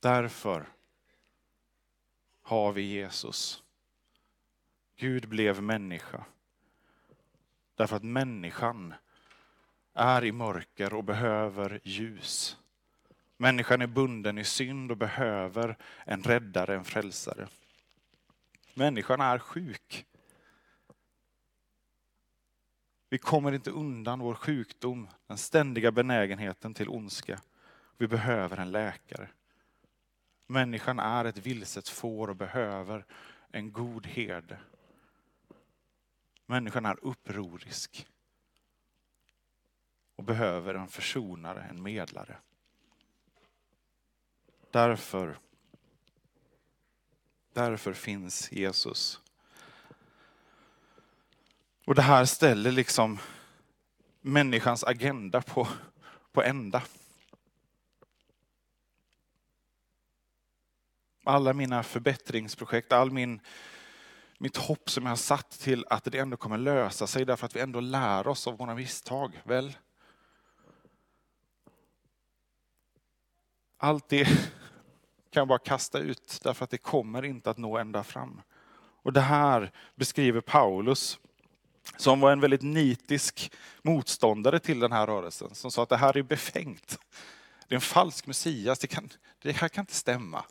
Därför 0.00 0.68
har 2.42 2.72
vi 2.72 2.82
Jesus. 2.82 3.62
Gud 4.96 5.28
blev 5.28 5.62
människa. 5.62 6.24
Därför 7.74 7.96
att 7.96 8.04
människan 8.04 8.94
är 9.94 10.24
i 10.24 10.32
mörker 10.32 10.94
och 10.94 11.04
behöver 11.04 11.80
ljus. 11.84 12.56
Människan 13.36 13.82
är 13.82 13.86
bunden 13.86 14.38
i 14.38 14.44
synd 14.44 14.90
och 14.90 14.96
behöver 14.96 15.76
en 16.04 16.22
räddare, 16.22 16.74
en 16.74 16.84
frälsare. 16.84 17.48
Människan 18.74 19.20
är 19.20 19.38
sjuk. 19.38 20.06
Vi 23.08 23.18
kommer 23.18 23.52
inte 23.52 23.70
undan 23.70 24.20
vår 24.20 24.34
sjukdom, 24.34 25.08
den 25.26 25.38
ständiga 25.38 25.92
benägenheten 25.92 26.74
till 26.74 26.88
ondska. 26.88 27.40
Vi 27.98 28.08
behöver 28.08 28.56
en 28.56 28.70
läkare. 28.70 29.28
Människan 30.46 30.98
är 30.98 31.24
ett 31.24 31.38
vilset 31.38 31.88
får 31.88 32.30
och 32.30 32.36
behöver 32.36 33.04
en 33.50 33.72
god 33.72 34.06
herde. 34.06 34.58
Människan 36.46 36.86
är 36.86 37.04
upprorisk 37.04 38.06
och 40.16 40.24
behöver 40.24 40.74
en 40.74 40.88
försonare, 40.88 41.62
en 41.70 41.82
medlare. 41.82 42.36
Därför, 44.76 45.38
därför 47.52 47.92
finns 47.92 48.52
Jesus. 48.52 49.20
Och 51.86 51.94
det 51.94 52.02
här 52.02 52.24
ställer 52.24 52.72
liksom 52.72 53.18
människans 54.20 54.84
agenda 54.84 55.42
på, 55.42 55.68
på 56.32 56.42
ända. 56.42 56.82
Alla 61.24 61.52
mina 61.52 61.82
förbättringsprojekt, 61.82 62.92
all 62.92 63.10
min, 63.10 63.40
mitt 64.38 64.56
hopp 64.56 64.90
som 64.90 65.04
jag 65.04 65.10
har 65.10 65.16
satt 65.16 65.50
till 65.50 65.84
att 65.90 66.04
det 66.04 66.18
ändå 66.18 66.36
kommer 66.36 66.58
lösa 66.58 67.06
sig 67.06 67.24
därför 67.24 67.46
att 67.46 67.56
vi 67.56 67.60
ändå 67.60 67.80
lär 67.80 68.26
oss 68.26 68.46
av 68.46 68.56
våra 68.56 68.74
misstag. 68.74 69.42
Väl? 69.44 69.76
Allt 73.76 74.08
det 74.08 74.28
kan 75.36 75.40
jag 75.40 75.48
bara 75.48 75.58
kasta 75.58 75.98
ut 75.98 76.40
därför 76.42 76.64
att 76.64 76.70
det 76.70 76.78
kommer 76.78 77.24
inte 77.24 77.50
att 77.50 77.58
nå 77.58 77.78
ända 77.78 78.04
fram. 78.04 78.42
Och 79.02 79.12
det 79.12 79.20
här 79.20 79.72
beskriver 79.94 80.40
Paulus 80.40 81.18
som 81.96 82.20
var 82.20 82.32
en 82.32 82.40
väldigt 82.40 82.62
nitisk 82.62 83.52
motståndare 83.82 84.58
till 84.58 84.80
den 84.80 84.92
här 84.92 85.06
rörelsen, 85.06 85.54
som 85.54 85.70
sa 85.70 85.82
att 85.82 85.88
det 85.88 85.96
här 85.96 86.16
är 86.16 86.22
befängt. 86.22 86.98
Det 87.68 87.74
är 87.74 87.76
en 87.76 87.80
falsk 87.80 88.26
Messias, 88.26 88.78
det, 88.78 88.86
kan, 88.86 89.08
det 89.42 89.52
här 89.52 89.68
kan 89.68 89.82
inte 89.82 89.94
stämma. 89.94 90.44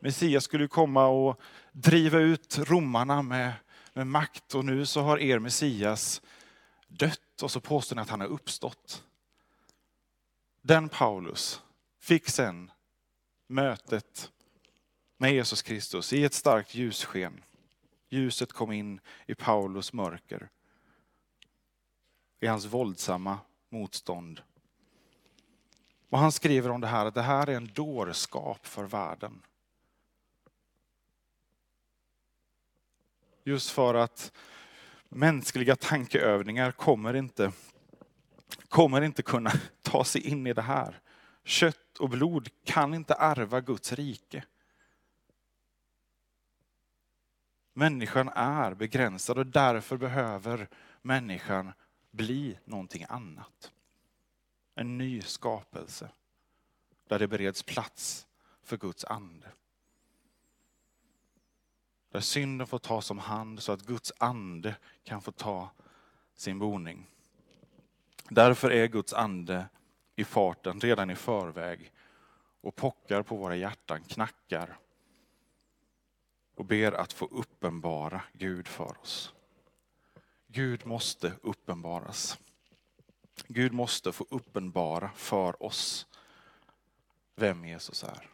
Messias 0.00 0.44
skulle 0.44 0.68
komma 0.68 1.06
och 1.06 1.40
driva 1.72 2.18
ut 2.18 2.58
romarna 2.58 3.22
med, 3.22 3.52
med 3.92 4.06
makt 4.06 4.54
och 4.54 4.64
nu 4.64 4.86
så 4.86 5.00
har 5.00 5.18
er 5.18 5.38
Messias 5.38 6.22
dött 6.88 7.42
och 7.42 7.50
så 7.50 7.60
påstår 7.60 7.96
ni 7.96 8.02
att 8.02 8.10
han 8.10 8.20
har 8.20 8.28
uppstått. 8.28 9.04
Den 10.62 10.88
Paulus 10.88 11.62
fick 12.00 12.28
sen 12.28 12.70
mötet 13.52 14.32
med 15.16 15.32
Jesus 15.32 15.62
Kristus 15.62 16.12
i 16.12 16.24
ett 16.24 16.34
starkt 16.34 16.74
ljussken. 16.74 17.44
Ljuset 18.08 18.52
kom 18.52 18.72
in 18.72 19.00
i 19.26 19.34
Paulus 19.34 19.92
mörker. 19.92 20.48
I 22.40 22.46
hans 22.46 22.64
våldsamma 22.64 23.38
motstånd. 23.68 24.42
Och 26.08 26.18
han 26.18 26.32
skriver 26.32 26.70
om 26.70 26.80
det 26.80 26.86
här 26.86 27.06
att 27.06 27.14
det 27.14 27.22
här 27.22 27.46
är 27.46 27.56
en 27.56 27.70
dårskap 27.74 28.66
för 28.66 28.84
världen. 28.84 29.42
Just 33.44 33.70
för 33.70 33.94
att 33.94 34.32
mänskliga 35.08 35.76
tankeövningar 35.76 36.72
kommer 36.72 37.14
inte, 37.14 37.52
kommer 38.68 39.02
inte 39.02 39.22
kunna 39.22 39.52
ta 39.82 40.04
sig 40.04 40.26
in 40.26 40.46
i 40.46 40.52
det 40.52 40.62
här. 40.62 41.01
Kött 41.44 41.98
och 41.98 42.08
blod 42.08 42.48
kan 42.64 42.94
inte 42.94 43.14
ärva 43.14 43.60
Guds 43.60 43.92
rike. 43.92 44.44
Människan 47.72 48.28
är 48.28 48.74
begränsad 48.74 49.38
och 49.38 49.46
därför 49.46 49.96
behöver 49.96 50.68
människan 51.02 51.72
bli 52.10 52.58
någonting 52.64 53.04
annat. 53.08 53.72
En 54.74 54.98
ny 54.98 55.22
skapelse 55.22 56.10
där 57.08 57.18
det 57.18 57.28
bereds 57.28 57.62
plats 57.62 58.26
för 58.62 58.76
Guds 58.76 59.04
ande. 59.04 59.48
Där 62.10 62.20
synden 62.20 62.66
får 62.66 62.78
tas 62.78 63.10
om 63.10 63.18
hand 63.18 63.62
så 63.62 63.72
att 63.72 63.86
Guds 63.86 64.12
ande 64.18 64.76
kan 65.02 65.22
få 65.22 65.32
ta 65.32 65.70
sin 66.34 66.58
boning. 66.58 67.06
Därför 68.28 68.70
är 68.70 68.86
Guds 68.86 69.12
ande 69.12 69.68
i 70.16 70.24
farten 70.24 70.80
redan 70.80 71.10
i 71.10 71.14
förväg 71.14 71.92
och 72.60 72.76
pockar 72.76 73.22
på 73.22 73.36
våra 73.36 73.56
hjärtan, 73.56 74.02
knackar 74.04 74.78
och 76.54 76.64
ber 76.64 76.92
att 76.92 77.12
få 77.12 77.26
uppenbara 77.26 78.22
Gud 78.32 78.68
för 78.68 79.00
oss. 79.00 79.34
Gud 80.46 80.86
måste 80.86 81.32
uppenbaras. 81.42 82.38
Gud 83.46 83.72
måste 83.72 84.12
få 84.12 84.26
uppenbara 84.30 85.10
för 85.14 85.62
oss 85.62 86.06
vem 87.34 87.64
Jesus 87.64 88.04
är. 88.04 88.28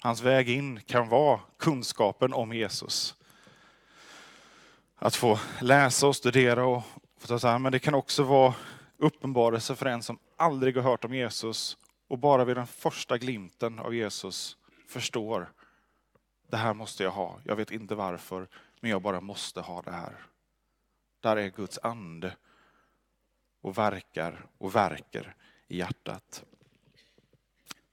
Hans 0.00 0.20
väg 0.20 0.48
in 0.48 0.80
kan 0.80 1.08
vara 1.08 1.40
kunskapen 1.56 2.32
om 2.32 2.52
Jesus. 2.52 3.17
Att 4.98 5.14
få 5.14 5.38
läsa 5.60 6.06
och 6.06 6.16
studera 6.16 6.66
och 6.66 6.82
få 7.18 7.38
ta 7.38 7.58
men 7.58 7.72
det 7.72 7.78
kan 7.78 7.94
också 7.94 8.22
vara 8.22 8.54
uppenbarelse 8.96 9.76
för 9.76 9.86
en 9.86 10.02
som 10.02 10.18
aldrig 10.36 10.76
har 10.76 10.82
hört 10.82 11.04
om 11.04 11.14
Jesus 11.14 11.76
och 12.08 12.18
bara 12.18 12.44
vid 12.44 12.56
den 12.56 12.66
första 12.66 13.18
glimten 13.18 13.78
av 13.78 13.94
Jesus 13.94 14.56
förstår 14.88 15.52
det 16.50 16.56
här 16.56 16.74
måste 16.74 17.02
jag 17.02 17.10
ha. 17.10 17.40
Jag 17.44 17.56
vet 17.56 17.70
inte 17.70 17.94
varför, 17.94 18.48
men 18.80 18.90
jag 18.90 19.02
bara 19.02 19.20
måste 19.20 19.60
ha 19.60 19.82
det 19.82 19.90
här. 19.90 20.26
Där 21.20 21.36
är 21.36 21.48
Guds 21.48 21.78
ande 21.82 22.36
och 23.60 23.78
verkar 23.78 24.46
och 24.58 24.74
verkar 24.74 25.34
i 25.68 25.78
hjärtat. 25.78 26.44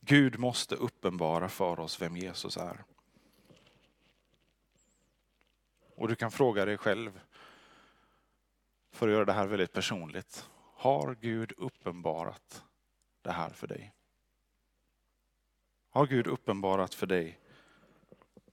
Gud 0.02 0.40
måste 0.40 0.76
uppenbara 0.76 1.50
för 1.50 1.80
oss 1.80 2.02
vem 2.02 2.18
Jesus 2.18 2.58
är. 2.58 2.84
Och 5.96 6.08
du 6.08 6.16
kan 6.16 6.32
fråga 6.32 6.66
dig 6.66 6.78
själv, 6.78 7.22
för 8.92 9.08
att 9.08 9.14
göra 9.14 9.26
det 9.26 9.34
här 9.34 9.48
väldigt 9.48 9.74
personligt. 9.74 10.50
Har 10.74 11.16
Gud 11.16 11.54
uppenbarat 11.58 12.64
det 13.22 13.32
här 13.32 13.50
för 13.50 13.68
dig? 13.68 13.94
Har 15.90 16.08
Gud 16.08 16.28
uppenbarat 16.28 16.94
för 16.94 17.08
dig 17.08 17.40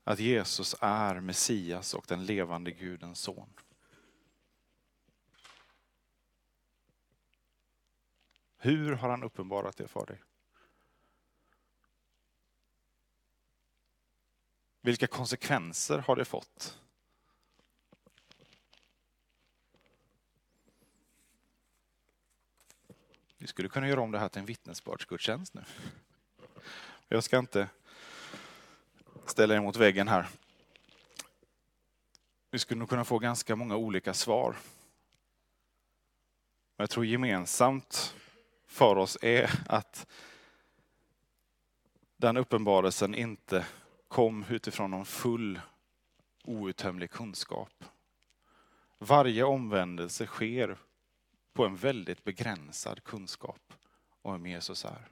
att 0.05 0.19
Jesus 0.19 0.77
är 0.81 1.21
Messias 1.21 1.95
och 1.95 2.05
den 2.09 2.27
levande 2.27 2.71
Gudens 2.71 3.21
son? 3.21 3.55
Hur 8.57 8.93
har 8.93 9.09
han 9.09 9.23
uppenbarat 9.23 9.77
det 9.77 9.89
för 9.89 10.07
dig? 10.07 10.23
Vilka 14.81 15.07
konsekvenser 15.07 15.99
har 15.99 16.17
det 16.17 16.25
fått? 16.25 16.82
Vi 23.43 23.49
skulle 23.49 23.69
kunna 23.69 23.89
göra 23.89 24.01
om 24.01 24.11
det 24.11 24.19
här 24.19 24.29
till 24.29 24.41
en 24.41 24.47
vittnesbördsgudstjänst 24.47 25.55
nu. 25.55 25.65
Jag 27.09 27.25
ska 27.25 27.39
inte 27.39 27.69
ställa 29.27 29.55
er 29.55 29.61
mot 29.61 29.77
väggen 29.77 30.09
här. 30.09 30.29
Vi 32.51 32.59
skulle 32.59 32.79
nog 32.79 32.89
kunna 32.89 33.05
få 33.05 33.19
ganska 33.19 33.57
många 33.57 33.77
olika 33.77 34.15
svar. 34.15 34.57
Men 36.77 36.83
jag 36.83 36.91
tror 36.91 37.07
gemensamt 37.07 38.17
för 38.67 38.97
oss 38.97 39.19
är 39.23 39.51
att 39.67 40.07
den 42.17 42.37
uppenbarelsen 42.37 43.15
inte 43.15 43.67
kom 44.09 44.45
utifrån 44.49 44.91
någon 44.91 45.07
full 45.07 45.61
outtömlig 46.45 47.11
kunskap. 47.11 47.85
Varje 48.99 49.45
omvändelse 49.45 50.27
sker 50.27 50.79
på 51.53 51.67
en 51.67 51.77
väldigt 51.77 52.25
begränsad 52.25 53.05
kunskap 53.05 53.75
om 54.23 54.33
vem 54.33 54.47
Jesus 54.47 54.85
är. 54.85 55.09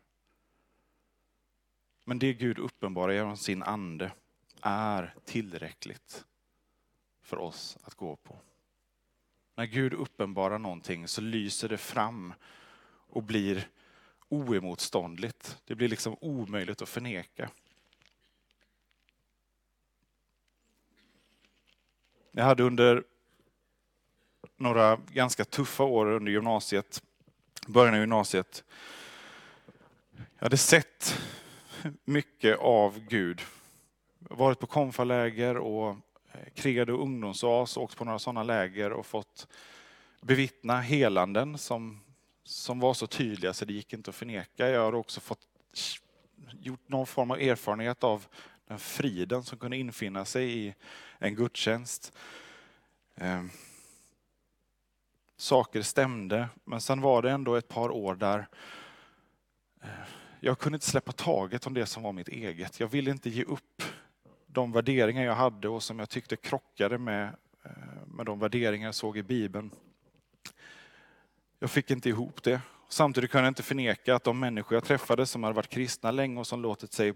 Men 2.05 2.18
det 2.18 2.33
Gud 2.33 2.59
uppenbarar 2.59 3.12
genom 3.12 3.37
sin 3.37 3.62
ande 3.62 4.12
är 4.62 5.14
tillräckligt 5.24 6.24
för 7.22 7.38
oss 7.38 7.79
att 7.83 7.94
gå 7.94 8.16
på. 8.16 8.38
När 9.55 9.66
Gud 9.66 9.94
uppenbarar 9.94 10.59
någonting 10.59 11.09
så 11.09 11.20
lyser 11.20 11.68
det 11.68 11.79
fram 11.79 12.35
och 13.11 13.22
blir 13.22 13.68
oemotståndligt. 14.29 15.59
Det 15.64 15.74
blir 15.74 15.88
liksom 15.88 16.16
omöjligt 16.20 16.83
att 16.83 16.88
förneka. 16.88 17.50
Jag 22.33 22.44
hade 22.44 22.62
under 22.62 23.05
några 24.61 24.99
ganska 25.11 25.44
tuffa 25.44 25.85
år 25.85 26.07
under 26.07 26.33
gymnasiet, 26.33 27.03
början 27.66 27.94
av 27.94 28.01
gymnasiet. 28.01 28.64
Jag 30.16 30.44
hade 30.44 30.57
sett 30.57 31.20
mycket 32.05 32.59
av 32.59 32.99
Gud. 32.99 33.40
Varit 34.18 34.59
på 34.59 34.66
konfaläger 34.66 35.57
och 35.57 35.88
eh, 36.33 36.40
Credo 36.55 36.92
ungdomsas, 36.92 37.77
åkt 37.77 37.96
på 37.96 38.05
några 38.05 38.18
sådana 38.18 38.42
läger 38.42 38.92
och 38.92 39.07
fått 39.07 39.49
bevittna 40.20 40.81
helanden 40.81 41.59
som, 41.59 42.01
som 42.44 42.81
var 42.81 42.94
så 42.94 43.07
tydliga 43.07 43.53
så 43.53 43.64
det 43.64 43.73
gick 43.73 43.92
inte 43.92 44.11
att 44.11 44.16
förneka. 44.16 44.68
Jag 44.68 44.81
har 44.81 44.94
också 44.94 45.20
fått 45.20 45.46
gjort 46.61 46.88
någon 46.88 47.07
form 47.07 47.31
av 47.31 47.40
erfarenhet 47.40 48.05
av 48.05 48.27
den 48.66 48.79
friden 48.79 49.42
som 49.42 49.59
kunde 49.59 49.77
infinna 49.77 50.25
sig 50.25 50.59
i 50.59 50.75
en 51.18 51.35
gudstjänst. 51.35 52.12
Ehm. 53.16 53.51
Saker 55.40 55.83
stämde, 55.83 56.48
men 56.64 56.81
sen 56.81 57.00
var 57.00 57.22
det 57.22 57.31
ändå 57.31 57.55
ett 57.55 57.68
par 57.68 57.90
år 57.90 58.14
där 58.14 58.48
eh, 59.83 59.88
jag 60.40 60.59
kunde 60.59 60.76
inte 60.76 60.87
släppa 60.87 61.12
taget 61.12 61.66
om 61.66 61.74
det 61.74 61.87
som 61.87 62.03
var 62.03 62.12
mitt 62.12 62.29
eget. 62.29 62.81
Jag 62.81 62.88
ville 62.88 63.11
inte 63.11 63.31
ge 63.31 63.44
upp 63.44 63.83
de 64.46 64.72
värderingar 64.72 65.24
jag 65.24 65.35
hade 65.35 65.68
och 65.68 65.83
som 65.83 65.98
jag 65.98 66.09
tyckte 66.09 66.37
krockade 66.37 66.98
med, 66.98 67.24
eh, 67.64 67.70
med 68.07 68.26
de 68.26 68.38
värderingar 68.38 68.88
jag 68.88 68.94
såg 68.94 69.18
i 69.18 69.22
Bibeln. 69.22 69.70
Jag 71.59 71.70
fick 71.70 71.90
inte 71.90 72.09
ihop 72.09 72.42
det. 72.42 72.61
Samtidigt 72.88 73.31
kunde 73.31 73.46
jag 73.46 73.50
inte 73.50 73.62
förneka 73.62 74.14
att 74.14 74.24
de 74.24 74.40
människor 74.40 74.76
jag 74.76 74.85
träffade 74.85 75.26
som 75.26 75.42
hade 75.42 75.57
varit 75.57 75.68
kristna 75.68 76.11
länge 76.11 76.40
och 76.40 76.46
som 76.46 76.62
låtit 76.62 76.92
sig 76.92 77.14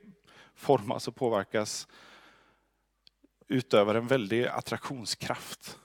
formas 0.55 1.09
och 1.09 1.17
påverkas 1.17 1.89
utövar 3.49 3.95
en 3.95 4.07
väldig 4.07 4.47
attraktionskraft. 4.47 5.79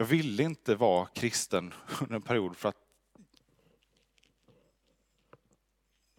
Jag 0.00 0.04
ville 0.04 0.42
inte 0.42 0.74
vara 0.74 1.06
kristen 1.06 1.74
under 2.00 2.14
en 2.14 2.22
period 2.22 2.56
för 2.56 2.68
att 2.68 2.76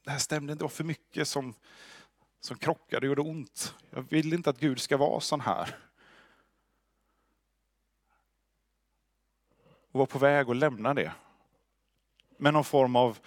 det 0.03 0.11
här 0.11 0.19
stämde 0.19 0.53
inte, 0.53 0.61
det 0.61 0.65
var 0.65 0.69
för 0.69 0.83
mycket 0.83 1.27
som, 1.27 1.53
som 2.39 2.57
krockade 2.57 2.97
och 2.97 3.09
gjorde 3.09 3.21
ont. 3.21 3.75
Jag 3.89 4.01
vill 4.09 4.33
inte 4.33 4.49
att 4.49 4.59
Gud 4.59 4.79
ska 4.79 4.97
vara 4.97 5.19
sån 5.19 5.41
här. 5.41 5.77
Och 9.91 9.99
var 9.99 10.05
på 10.05 10.19
väg 10.19 10.49
att 10.49 10.57
lämna 10.57 10.93
det. 10.93 11.11
Med 12.37 12.53
någon 12.53 12.63
form 12.63 12.95
av, 12.95 13.19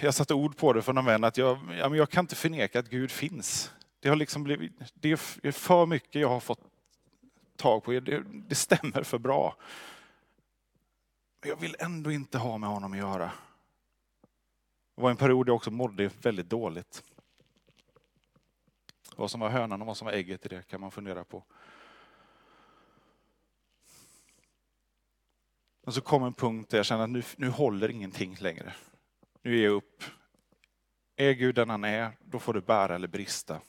jag 0.00 0.14
satte 0.14 0.34
ord 0.34 0.56
på 0.56 0.72
det 0.72 0.82
för 0.82 0.92
någon 0.92 1.04
vän, 1.04 1.24
att 1.24 1.36
jag, 1.36 1.58
jag 1.76 2.10
kan 2.10 2.24
inte 2.24 2.36
förneka 2.36 2.78
att 2.78 2.90
Gud 2.90 3.10
finns. 3.10 3.72
Det, 4.00 4.08
har 4.08 4.16
liksom 4.16 4.44
blivit, 4.44 4.72
det 4.94 5.10
är 5.42 5.52
för 5.52 5.86
mycket 5.86 6.22
jag 6.22 6.28
har 6.28 6.40
fått 6.40 6.67
tag 7.58 7.84
på, 7.84 7.92
det, 7.92 8.24
det 8.48 8.54
stämmer 8.54 9.02
för 9.02 9.18
bra. 9.18 9.56
Men 11.40 11.50
jag 11.50 11.56
vill 11.56 11.76
ändå 11.78 12.12
inte 12.12 12.38
ha 12.38 12.58
med 12.58 12.70
honom 12.70 12.92
att 12.92 12.98
göra. 12.98 13.32
Det 14.96 15.02
var 15.02 15.10
en 15.10 15.16
period 15.16 15.48
jag 15.48 15.56
också 15.56 15.70
mådde 15.70 16.10
väldigt 16.22 16.50
dåligt. 16.50 17.04
Vad 19.16 19.30
som 19.30 19.40
var 19.40 19.48
hönan 19.48 19.80
och 19.80 19.86
vad 19.86 19.96
som 19.96 20.06
var 20.06 20.12
ägget 20.12 20.46
i 20.46 20.48
det 20.48 20.66
kan 20.66 20.80
man 20.80 20.90
fundera 20.90 21.24
på. 21.24 21.44
Men 25.84 25.92
så 25.92 26.00
kom 26.00 26.22
en 26.22 26.34
punkt 26.34 26.70
där 26.70 26.78
jag 26.78 26.86
kände 26.86 27.04
att 27.04 27.10
nu, 27.10 27.22
nu 27.36 27.48
håller 27.48 27.90
ingenting 27.90 28.36
längre. 28.40 28.74
Nu 29.42 29.56
ger 29.56 29.64
jag 29.64 29.72
upp. 29.72 30.04
Är 31.16 31.32
Gud 31.32 31.54
den 31.54 31.70
han 31.70 31.84
är, 31.84 32.10
då 32.20 32.38
får 32.38 32.54
det 32.54 32.60
bära 32.60 32.94
eller 32.94 33.08
brista. 33.08 33.60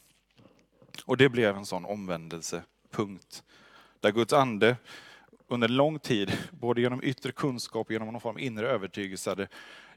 Och 1.05 1.17
det 1.17 1.29
blev 1.29 1.55
en 1.55 1.65
sån 1.65 1.85
omvändelsepunkt. 1.85 3.43
Där 3.99 4.11
Guds 4.11 4.33
ande 4.33 4.77
under 5.47 5.67
lång 5.67 5.99
tid, 5.99 6.37
både 6.51 6.81
genom 6.81 7.03
yttre 7.03 7.31
kunskap 7.31 7.87
och 7.87 7.91
genom 7.91 8.07
någon 8.07 8.21
form 8.21 8.35
av 8.35 8.39
inre 8.39 8.67
övertygelse, 8.67 9.29
hade 9.29 9.47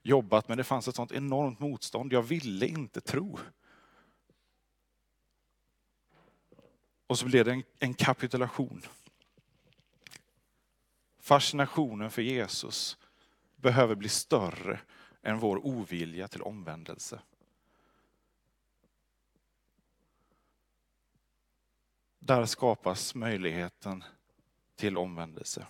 jobbat, 0.03 0.49
men 0.49 0.59
det 0.59 0.65
fanns 0.65 0.89
ett 0.89 0.97
sånt 0.97 1.13
enormt 1.13 1.61
motstånd. 1.61 2.13
Jag 2.13 2.23
ville 2.23 2.67
inte 2.67 3.01
tro. 3.01 3.39
Och 7.07 7.19
så 7.19 7.27
blev 7.27 7.45
det 7.45 7.53
en, 7.53 7.63
en 7.79 7.95
kapitulation. 7.95 8.83
Fascinationen 11.21 12.11
för 12.11 12.23
Jesus 12.23 12.99
behöver 13.57 13.95
bli 13.95 14.09
större 14.09 14.81
än 15.23 15.39
vår 15.39 15.67
ovilja 15.67 16.29
till 16.29 16.43
omvändelse. 16.43 17.21
Där 22.25 22.47
skapas 22.47 23.15
möjligheten 23.15 24.05
till 24.77 24.97
omvändelse. 24.97 25.67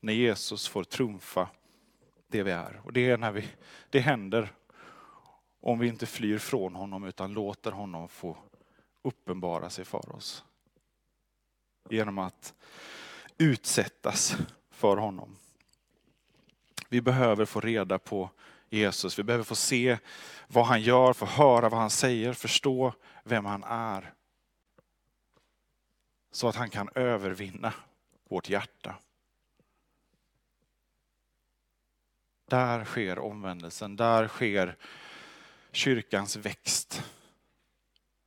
När 0.00 0.12
Jesus 0.12 0.68
får 0.68 0.84
trumfa 0.84 1.48
det 2.26 2.42
vi 2.42 2.50
är. 2.50 2.80
Och 2.84 2.92
det 2.92 3.10
är 3.10 3.16
när 3.16 3.32
vi, 3.32 3.48
det 3.90 4.00
händer 4.00 4.52
om 5.60 5.78
vi 5.78 5.88
inte 5.88 6.06
flyr 6.06 6.38
från 6.38 6.74
honom 6.74 7.04
utan 7.04 7.32
låter 7.32 7.72
honom 7.72 8.08
få 8.08 8.36
uppenbara 9.02 9.70
sig 9.70 9.84
för 9.84 10.16
oss. 10.16 10.44
Genom 11.90 12.18
att 12.18 12.54
utsättas 13.38 14.36
för 14.70 14.96
honom. 14.96 15.36
Vi 16.88 17.00
behöver 17.00 17.44
få 17.44 17.60
reda 17.60 17.98
på 17.98 18.30
Jesus, 18.68 19.18
vi 19.18 19.22
behöver 19.22 19.44
få 19.44 19.54
se 19.54 19.98
vad 20.46 20.66
han 20.66 20.82
gör, 20.82 21.12
få 21.12 21.26
höra 21.26 21.68
vad 21.68 21.80
han 21.80 21.90
säger, 21.90 22.32
förstå 22.32 22.92
vem 23.24 23.44
han 23.44 23.64
är. 23.64 24.14
Så 26.30 26.48
att 26.48 26.56
han 26.56 26.70
kan 26.70 26.88
övervinna 26.94 27.72
vårt 28.28 28.48
hjärta. 28.48 28.94
Där 32.48 32.84
sker 32.84 33.18
omvändelsen, 33.18 33.96
där 33.96 34.28
sker 34.28 34.76
kyrkans 35.72 36.36
växt. 36.36 37.02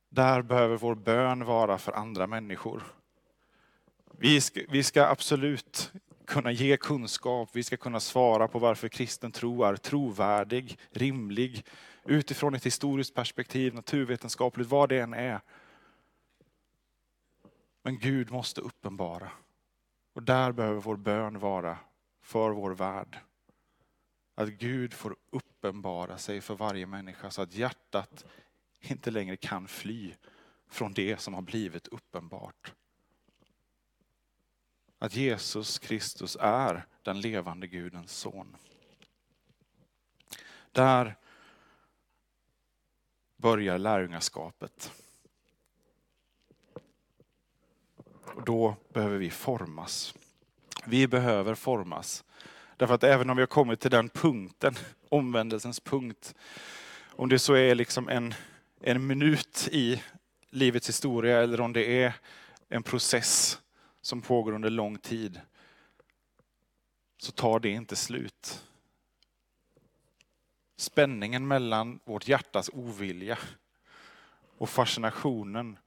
Där 0.08 0.42
behöver 0.42 0.76
vår 0.76 0.94
bön 0.94 1.44
vara 1.44 1.78
för 1.78 1.92
andra 1.92 2.26
människor. 2.26 2.82
Vi 4.18 4.40
ska, 4.40 4.60
vi 4.68 4.82
ska 4.82 5.06
absolut 5.06 5.92
kunna 6.26 6.52
ge 6.52 6.76
kunskap, 6.76 7.50
vi 7.52 7.62
ska 7.62 7.76
kunna 7.76 8.00
svara 8.00 8.48
på 8.48 8.58
varför 8.58 8.88
kristen 8.88 9.32
tro 9.32 9.64
är 9.64 9.76
trovärdig, 9.76 10.78
rimlig, 10.90 11.64
utifrån 12.04 12.54
ett 12.54 12.66
historiskt 12.66 13.14
perspektiv, 13.14 13.74
naturvetenskapligt, 13.74 14.70
vad 14.70 14.88
det 14.88 15.00
än 15.00 15.14
är. 15.14 15.40
Men 17.82 17.98
Gud 17.98 18.30
måste 18.30 18.60
uppenbara. 18.60 19.32
Och 20.12 20.22
där 20.22 20.52
behöver 20.52 20.80
vår 20.80 20.96
bön 20.96 21.38
vara 21.38 21.78
för 22.22 22.50
vår 22.50 22.70
värld. 22.70 23.18
Att 24.34 24.48
Gud 24.48 24.94
får 24.94 25.16
uppenbara 25.30 26.18
sig 26.18 26.40
för 26.40 26.54
varje 26.54 26.86
människa 26.86 27.30
så 27.30 27.42
att 27.42 27.54
hjärtat 27.54 28.24
inte 28.80 29.10
längre 29.10 29.36
kan 29.36 29.68
fly 29.68 30.14
från 30.68 30.92
det 30.92 31.20
som 31.20 31.34
har 31.34 31.42
blivit 31.42 31.88
uppenbart. 31.88 32.72
Att 34.98 35.14
Jesus 35.14 35.78
Kristus 35.78 36.36
är 36.40 36.86
den 37.02 37.20
levande 37.20 37.66
Gudens 37.66 38.12
son. 38.12 38.56
Där 40.72 41.16
börjar 43.36 43.78
lärjungaskapet. 43.78 45.01
Och 48.34 48.44
då 48.44 48.76
behöver 48.92 49.18
vi 49.18 49.30
formas. 49.30 50.14
Vi 50.84 51.06
behöver 51.06 51.54
formas. 51.54 52.24
Därför 52.76 52.94
att 52.94 53.04
även 53.04 53.30
om 53.30 53.36
vi 53.36 53.42
har 53.42 53.46
kommit 53.46 53.80
till 53.80 53.90
den 53.90 54.08
punkten, 54.08 54.74
omvändelsens 55.08 55.80
punkt, 55.80 56.34
om 57.06 57.28
det 57.28 57.38
så 57.38 57.54
är 57.54 57.74
liksom 57.74 58.08
en, 58.08 58.34
en 58.80 59.06
minut 59.06 59.68
i 59.72 60.02
livets 60.50 60.88
historia 60.88 61.42
eller 61.42 61.60
om 61.60 61.72
det 61.72 62.02
är 62.02 62.14
en 62.68 62.82
process 62.82 63.60
som 64.00 64.20
pågår 64.20 64.52
under 64.52 64.70
lång 64.70 64.98
tid, 64.98 65.40
så 67.18 67.32
tar 67.32 67.60
det 67.60 67.68
inte 67.68 67.96
slut. 67.96 68.64
Spänningen 70.76 71.48
mellan 71.48 72.00
vårt 72.04 72.28
hjärtas 72.28 72.70
ovilja 72.72 73.38
och 74.58 74.68
fascinationen 74.68 75.78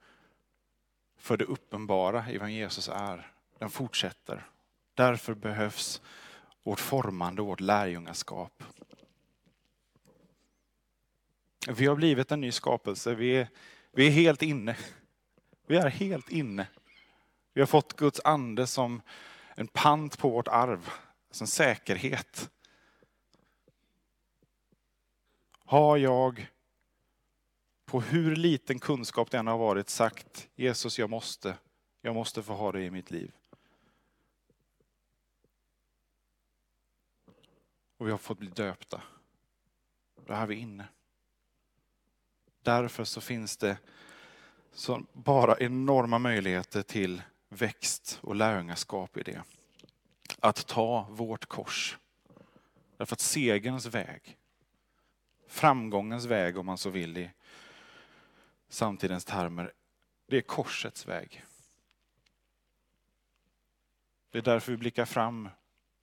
för 1.26 1.36
det 1.36 1.44
uppenbara 1.44 2.30
i 2.30 2.38
vem 2.38 2.50
Jesus 2.50 2.88
är, 2.88 3.32
den 3.58 3.70
fortsätter. 3.70 4.46
Därför 4.94 5.34
behövs 5.34 6.02
vårt 6.62 6.80
formande 6.80 7.42
och 7.42 7.48
vårt 7.48 7.60
lärjungaskap. 7.60 8.62
Vi 11.68 11.86
har 11.86 11.96
blivit 11.96 12.32
en 12.32 12.40
ny 12.40 12.52
skapelse. 12.52 13.14
Vi 13.14 13.36
är, 13.36 13.48
vi 13.92 14.06
är 14.06 14.10
helt 14.10 14.42
inne. 14.42 14.76
Vi 15.66 15.76
är 15.76 15.88
helt 15.88 16.28
inne. 16.28 16.66
Vi 17.52 17.60
har 17.60 17.66
fått 17.66 17.96
Guds 17.96 18.20
ande 18.24 18.66
som 18.66 19.02
en 19.54 19.66
pant 19.66 20.18
på 20.18 20.28
vårt 20.28 20.48
arv, 20.48 20.90
som 21.30 21.46
säkerhet. 21.46 22.50
Har 25.64 25.96
jag 25.96 26.46
på 27.86 28.00
hur 28.00 28.36
liten 28.36 28.78
kunskap 28.78 29.30
det 29.30 29.38
än 29.38 29.46
har 29.46 29.58
varit 29.58 29.88
sagt, 29.88 30.48
Jesus 30.54 30.98
jag 30.98 31.10
måste, 31.10 31.58
jag 32.00 32.14
måste 32.14 32.42
få 32.42 32.54
ha 32.54 32.72
dig 32.72 32.84
i 32.84 32.90
mitt 32.90 33.10
liv. 33.10 33.32
Och 37.96 38.06
vi 38.06 38.10
har 38.10 38.18
fått 38.18 38.38
bli 38.38 38.48
döpta. 38.48 39.02
Då 40.26 40.32
är 40.32 40.46
vi 40.46 40.54
inne. 40.54 40.88
Därför 42.62 43.04
så 43.04 43.20
finns 43.20 43.56
det 43.56 43.78
så 44.72 45.02
bara 45.12 45.58
enorma 45.58 46.18
möjligheter 46.18 46.82
till 46.82 47.22
växt 47.48 48.18
och 48.22 48.34
lärjungaskap 48.34 49.16
i 49.16 49.22
det. 49.22 49.42
Att 50.40 50.66
ta 50.66 51.06
vårt 51.10 51.46
kors. 51.46 51.98
Därför 52.96 53.14
att 53.14 53.20
segerns 53.20 53.86
väg, 53.86 54.38
framgångens 55.48 56.24
väg 56.24 56.58
om 56.58 56.66
man 56.66 56.78
så 56.78 56.90
vill 56.90 57.18
i 57.18 57.30
samtidens 58.68 59.24
termer, 59.24 59.72
det 60.26 60.36
är 60.36 60.42
korsets 60.42 61.06
väg. 61.06 61.44
Det 64.30 64.38
är 64.38 64.42
därför 64.42 64.72
vi 64.72 64.78
blickar 64.78 65.04
fram 65.04 65.48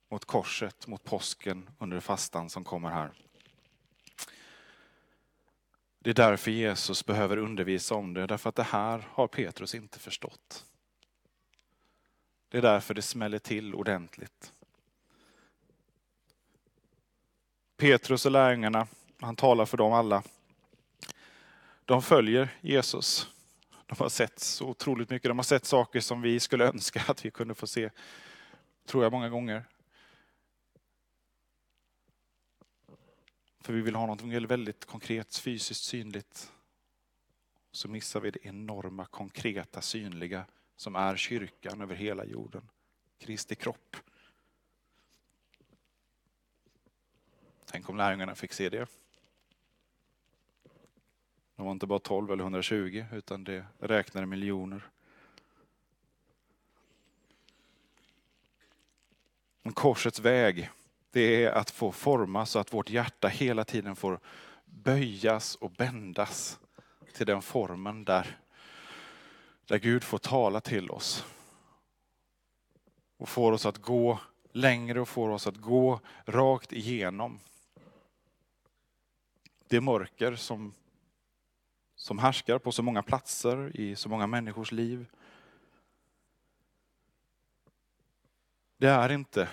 mot 0.09 0.25
korset, 0.25 0.87
mot 0.87 1.03
påsken 1.03 1.69
under 1.77 1.99
fastan 1.99 2.49
som 2.49 2.63
kommer 2.63 2.89
här. 2.89 3.11
Det 5.99 6.09
är 6.09 6.13
därför 6.13 6.51
Jesus 6.51 7.05
behöver 7.05 7.37
undervisa 7.37 7.95
om 7.95 8.13
det, 8.13 8.27
därför 8.27 8.49
att 8.49 8.55
det 8.55 8.63
här 8.63 9.07
har 9.11 9.27
Petrus 9.27 9.75
inte 9.75 9.99
förstått. 9.99 10.65
Det 12.49 12.57
är 12.57 12.61
därför 12.61 12.93
det 12.93 13.01
smäller 13.01 13.39
till 13.39 13.75
ordentligt. 13.75 14.53
Petrus 17.77 18.25
och 18.25 18.31
lärjungarna, 18.31 18.87
han 19.19 19.35
talar 19.35 19.65
för 19.65 19.77
dem 19.77 19.93
alla. 19.93 20.23
De 21.85 22.01
följer 22.01 22.57
Jesus. 22.61 23.29
De 23.85 23.95
har 23.99 24.09
sett 24.09 24.39
så 24.39 24.67
otroligt 24.67 25.09
mycket. 25.09 25.29
De 25.29 25.37
har 25.37 25.43
sett 25.43 25.65
saker 25.65 26.01
som 26.01 26.21
vi 26.21 26.39
skulle 26.39 26.67
önska 26.69 27.03
att 27.07 27.25
vi 27.25 27.31
kunde 27.31 27.55
få 27.55 27.67
se, 27.67 27.89
tror 28.85 29.03
jag 29.03 29.11
många 29.11 29.29
gånger. 29.29 29.65
För 33.61 33.73
vi 33.73 33.81
vill 33.81 33.95
ha 33.95 34.05
något 34.05 34.21
väldigt 34.21 34.85
konkret, 34.85 35.37
fysiskt 35.37 35.83
synligt. 35.83 36.51
Så 37.71 37.87
missar 37.87 38.19
vi 38.19 38.31
det 38.31 38.45
enorma, 38.45 39.05
konkreta, 39.05 39.81
synliga 39.81 40.45
som 40.75 40.95
är 40.95 41.15
kyrkan 41.15 41.81
över 41.81 41.95
hela 41.95 42.25
jorden. 42.25 42.69
Kristi 43.19 43.55
kropp. 43.55 43.95
Tänk 47.65 47.89
om 47.89 47.97
lärjungarna 47.97 48.35
fick 48.35 48.53
se 48.53 48.69
det. 48.69 49.02
De 51.63 51.65
var 51.65 51.71
inte 51.71 51.87
bara 51.87 51.99
12 51.99 52.31
eller 52.31 52.43
120 52.43 53.05
utan 53.11 53.43
det 53.43 53.65
räknade 53.79 54.27
miljoner. 54.27 54.81
Men 59.61 59.73
korsets 59.73 60.19
väg, 60.19 60.69
det 61.11 61.43
är 61.43 61.51
att 61.51 61.71
få 61.71 61.91
formas 61.91 62.49
så 62.49 62.59
att 62.59 62.73
vårt 62.73 62.89
hjärta 62.89 63.27
hela 63.27 63.63
tiden 63.63 63.95
får 63.95 64.19
böjas 64.65 65.55
och 65.55 65.71
bändas 65.71 66.59
till 67.13 67.25
den 67.25 67.41
formen 67.41 68.03
där, 68.05 68.37
där 69.65 69.79
Gud 69.79 70.03
får 70.03 70.17
tala 70.17 70.61
till 70.61 70.91
oss. 70.91 71.25
Och 73.17 73.29
får 73.29 73.51
oss 73.51 73.65
att 73.65 73.77
gå 73.77 74.19
längre 74.51 75.01
och 75.01 75.09
får 75.09 75.29
oss 75.29 75.47
att 75.47 75.57
gå 75.57 75.99
rakt 76.25 76.73
igenom 76.73 77.39
det 79.67 79.81
mörker 79.81 80.35
som, 80.35 80.73
som 82.03 82.19
härskar 82.19 82.59
på 82.59 82.71
så 82.71 82.83
många 82.83 83.03
platser 83.03 83.71
i 83.77 83.95
så 83.95 84.09
många 84.09 84.27
människors 84.27 84.71
liv. 84.71 85.05
Det 88.77 88.87
är 88.87 89.11
inte 89.11 89.49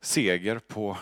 seger 0.00 0.58
på, 0.58 0.98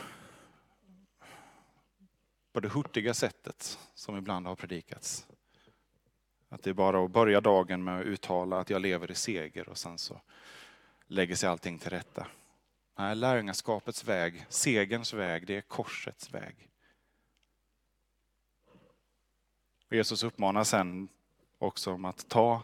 på 2.53 2.61
det 2.61 2.69
hurtiga 2.69 3.15
sättet 3.15 3.79
som 3.95 4.17
ibland 4.17 4.47
har 4.47 4.57
predikats. 4.57 5.27
Att 6.49 6.63
det 6.63 6.71
är 6.71 6.75
bara 6.75 7.05
att 7.05 7.11
börja 7.11 7.41
dagen 7.41 7.85
med 7.85 8.01
att 8.01 8.07
uttala 8.07 8.61
att 8.61 8.71
jag 8.71 8.83
lever 8.83 9.11
i 9.11 9.15
seger 9.15 9.69
och 9.69 9.79
sen 9.79 9.99
så 9.99 10.21
lägger 11.07 11.37
sig 11.37 11.49
allting 11.49 11.79
till 11.79 11.91
rätta. 11.91 12.27
Nej, 12.99 13.17
lärjungaskapets 13.17 14.05
väg, 14.05 14.47
segerns 14.49 15.15
väg, 15.15 15.47
det 15.47 15.57
är 15.57 15.61
korsets 15.61 16.35
väg. 16.35 16.71
Jesus 19.95 20.23
uppmanar 20.23 20.65
sen 20.65 21.09
också 21.59 21.93
om 21.93 22.05
att 22.05 22.29
ta, 22.29 22.63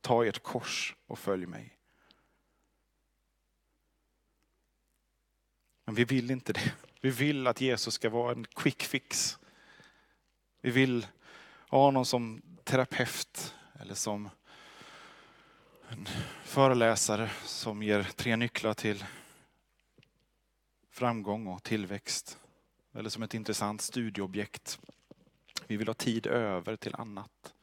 ta 0.00 0.26
ert 0.26 0.42
kors 0.42 0.94
och 1.06 1.18
följ 1.18 1.46
mig. 1.46 1.78
Men 5.84 5.94
vi 5.94 6.04
vill 6.04 6.30
inte 6.30 6.52
det. 6.52 6.72
Vi 7.00 7.10
vill 7.10 7.46
att 7.46 7.60
Jesus 7.60 7.94
ska 7.94 8.10
vara 8.10 8.32
en 8.32 8.44
quick 8.44 8.82
fix. 8.82 9.38
Vi 10.60 10.70
vill 10.70 11.06
ha 11.68 11.84
honom 11.84 12.04
som 12.04 12.42
terapeut 12.64 13.54
eller 13.80 13.94
som 13.94 14.28
en 15.88 16.08
föreläsare 16.44 17.30
som 17.44 17.82
ger 17.82 18.02
tre 18.02 18.36
nycklar 18.36 18.74
till 18.74 19.04
framgång 20.90 21.46
och 21.46 21.62
tillväxt. 21.62 22.38
Eller 22.94 23.10
som 23.10 23.22
ett 23.22 23.34
intressant 23.34 23.82
studieobjekt. 23.82 24.78
Vi 25.66 25.76
vill 25.76 25.88
ha 25.88 25.94
tid 25.94 26.26
över 26.26 26.76
till 26.76 26.94
annat. 26.94 27.54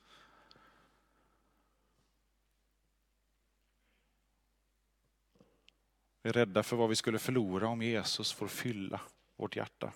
Vi 6.21 6.29
är 6.29 6.33
rädda 6.33 6.63
för 6.63 6.75
vad 6.75 6.89
vi 6.89 6.95
skulle 6.95 7.19
förlora 7.19 7.67
om 7.67 7.81
Jesus 7.81 8.33
får 8.33 8.47
fylla 8.47 9.01
vårt 9.35 9.55
hjärta. 9.55 9.93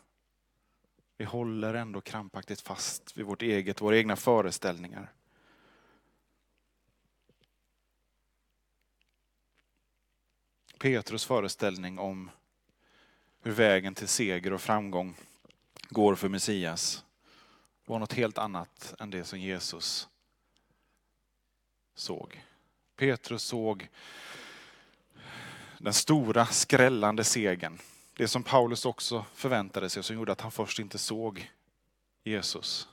Vi 1.17 1.25
håller 1.25 1.73
ändå 1.73 2.01
krampaktigt 2.01 2.61
fast 2.61 3.17
vid 3.17 3.25
vårt 3.25 3.41
eget, 3.41 3.81
våra 3.81 3.97
egna 3.97 4.15
föreställningar. 4.15 5.13
Petrus 10.79 11.25
föreställning 11.25 11.99
om 11.99 12.31
hur 13.41 13.51
vägen 13.51 13.95
till 13.95 14.07
seger 14.07 14.53
och 14.53 14.61
framgång 14.61 15.15
går 15.89 16.15
för 16.15 16.29
Messias 16.29 17.03
var 17.87 17.99
något 17.99 18.13
helt 18.13 18.37
annat 18.37 18.95
än 18.99 19.09
det 19.09 19.23
som 19.23 19.39
Jesus 19.39 20.07
såg. 21.95 22.43
Petrus 22.95 23.43
såg 23.43 23.89
den 25.77 25.93
stora 25.93 26.45
skrällande 26.45 27.23
segern. 27.23 27.79
Det 28.13 28.27
som 28.27 28.43
Paulus 28.43 28.85
också 28.85 29.25
förväntade 29.33 29.89
sig 29.89 29.99
och 29.99 30.05
som 30.05 30.15
gjorde 30.15 30.31
att 30.31 30.41
han 30.41 30.51
först 30.51 30.79
inte 30.79 30.97
såg 30.97 31.51
Jesus. 32.23 32.87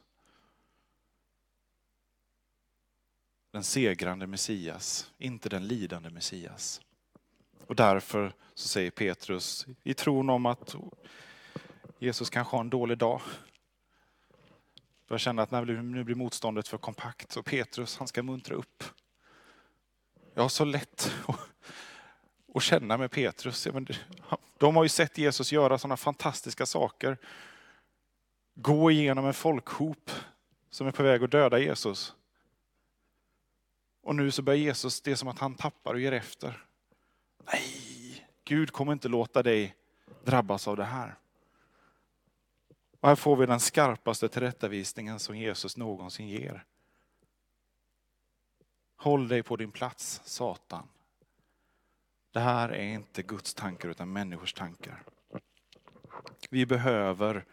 Den 3.50 3.64
segrande 3.64 4.26
Messias, 4.26 5.12
inte 5.18 5.48
den 5.48 5.66
lidande 5.66 6.10
Messias. 6.10 6.80
Och 7.66 7.76
därför 7.76 8.34
så 8.54 8.68
säger 8.68 8.90
Petrus 8.90 9.66
i 9.82 9.94
tron 9.94 10.30
om 10.30 10.46
att 10.46 10.74
Jesus 11.98 12.30
kanske 12.30 12.56
har 12.56 12.60
en 12.60 12.70
dålig 12.70 12.98
dag. 12.98 13.20
Jag 15.08 15.20
kände 15.20 15.42
att 15.42 15.50
nu 15.50 16.04
blir 16.04 16.14
motståndet 16.14 16.68
för 16.68 16.78
kompakt 16.78 17.36
och 17.36 17.44
Petrus 17.44 17.98
han 17.98 18.08
ska 18.08 18.22
muntra 18.22 18.54
upp. 18.54 18.84
Jag 20.34 20.42
har 20.42 20.48
så 20.48 20.64
lätt 20.64 21.14
att 22.54 22.62
känna 22.62 22.96
med 22.96 23.10
Petrus. 23.10 23.68
De 24.58 24.76
har 24.76 24.82
ju 24.82 24.88
sett 24.88 25.18
Jesus 25.18 25.52
göra 25.52 25.78
sådana 25.78 25.96
fantastiska 25.96 26.66
saker. 26.66 27.18
Gå 28.54 28.90
igenom 28.90 29.26
en 29.26 29.34
folkhop 29.34 30.10
som 30.70 30.86
är 30.86 30.90
på 30.90 31.02
väg 31.02 31.24
att 31.24 31.30
döda 31.30 31.58
Jesus. 31.58 32.14
Och 34.02 34.16
nu 34.16 34.30
så 34.30 34.42
börjar 34.42 34.58
Jesus, 34.58 35.00
det 35.00 35.10
är 35.10 35.16
som 35.16 35.28
att 35.28 35.38
han 35.38 35.54
tappar 35.54 35.94
och 35.94 36.00
ger 36.00 36.12
efter. 36.12 36.64
Nej, 37.52 38.28
Gud 38.44 38.72
kommer 38.72 38.92
inte 38.92 39.08
låta 39.08 39.42
dig 39.42 39.76
drabbas 40.24 40.68
av 40.68 40.76
det 40.76 40.84
här. 40.84 41.14
Och 43.04 43.08
här 43.08 43.16
får 43.16 43.36
vi 43.36 43.46
den 43.46 43.60
skarpaste 43.60 44.28
tillrättavisningen 44.28 45.18
som 45.18 45.36
Jesus 45.36 45.76
någonsin 45.76 46.28
ger. 46.28 46.64
Håll 48.96 49.28
dig 49.28 49.42
på 49.42 49.56
din 49.56 49.70
plats, 49.70 50.20
Satan. 50.24 50.88
Det 52.30 52.40
här 52.40 52.68
är 52.68 52.84
inte 52.84 53.22
Guds 53.22 53.54
tankar 53.54 53.88
utan 53.88 54.12
människors 54.12 54.52
tankar. 54.52 55.02
Vi 56.50 56.66
behöver, 56.66 57.44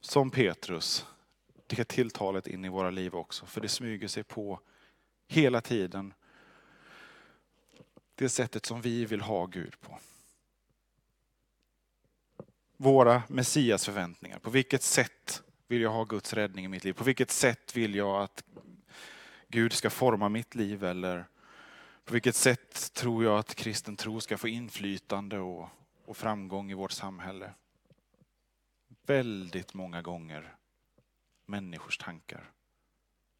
som 0.00 0.30
Petrus, 0.30 1.06
det 1.66 1.84
tilltalet 1.84 2.46
in 2.46 2.64
i 2.64 2.68
våra 2.68 2.90
liv 2.90 3.14
också. 3.14 3.46
För 3.46 3.60
det 3.60 3.68
smyger 3.68 4.08
sig 4.08 4.24
på 4.24 4.60
hela 5.28 5.60
tiden 5.60 6.14
det 8.14 8.28
sättet 8.28 8.66
som 8.66 8.80
vi 8.80 9.04
vill 9.04 9.20
ha 9.20 9.46
Gud 9.46 9.80
på. 9.80 9.98
Våra 12.82 13.22
Messias 13.28 13.84
förväntningar. 13.84 14.38
På 14.38 14.50
vilket 14.50 14.82
sätt 14.82 15.42
vill 15.68 15.80
jag 15.80 15.90
ha 15.90 16.04
Guds 16.04 16.32
räddning 16.32 16.64
i 16.64 16.68
mitt 16.68 16.84
liv? 16.84 16.92
På 16.92 17.04
vilket 17.04 17.30
sätt 17.30 17.76
vill 17.76 17.94
jag 17.94 18.22
att 18.22 18.44
Gud 19.48 19.72
ska 19.72 19.90
forma 19.90 20.28
mitt 20.28 20.54
liv? 20.54 20.84
Eller 20.84 21.28
på 22.04 22.12
vilket 22.12 22.36
sätt 22.36 22.92
tror 22.92 23.24
jag 23.24 23.38
att 23.38 23.54
kristen 23.54 23.96
tro 23.96 24.20
ska 24.20 24.38
få 24.38 24.48
inflytande 24.48 25.38
och, 25.38 25.68
och 26.04 26.16
framgång 26.16 26.70
i 26.70 26.74
vårt 26.74 26.92
samhälle? 26.92 27.50
Väldigt 29.06 29.74
många 29.74 30.02
gånger 30.02 30.56
människors 31.46 31.98
tankar 31.98 32.50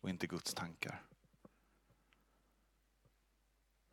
och 0.01 0.11
inte 0.11 0.27
Guds 0.27 0.55
tankar. 0.55 1.03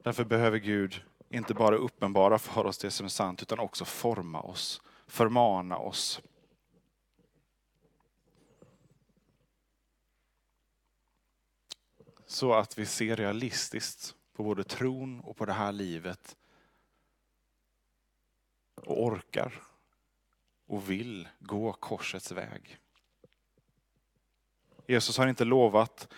Därför 0.03 0.23
behöver 0.23 0.57
Gud 0.57 1.03
inte 1.29 1.53
bara 1.53 1.75
uppenbara 1.75 2.39
för 2.39 2.65
oss 2.65 2.77
det 2.77 2.91
som 2.91 3.05
är 3.05 3.09
sant 3.09 3.41
utan 3.41 3.59
också 3.59 3.85
forma 3.85 4.41
oss, 4.41 4.81
förmana 5.09 5.77
oss. 5.77 6.21
Så 12.25 12.53
att 12.53 12.77
vi 12.77 12.85
ser 12.85 13.15
realistiskt 13.15 14.15
på 14.33 14.43
både 14.43 14.63
tron 14.63 15.19
och 15.19 15.37
på 15.37 15.45
det 15.45 15.53
här 15.53 15.71
livet. 15.71 16.37
Och 18.75 19.03
orkar 19.03 19.61
och 20.65 20.89
vill 20.89 21.27
gå 21.39 21.73
korsets 21.73 22.31
väg. 22.31 22.77
Jesus 24.87 25.17
har 25.17 25.27
inte 25.27 25.45
lovat 25.45 26.13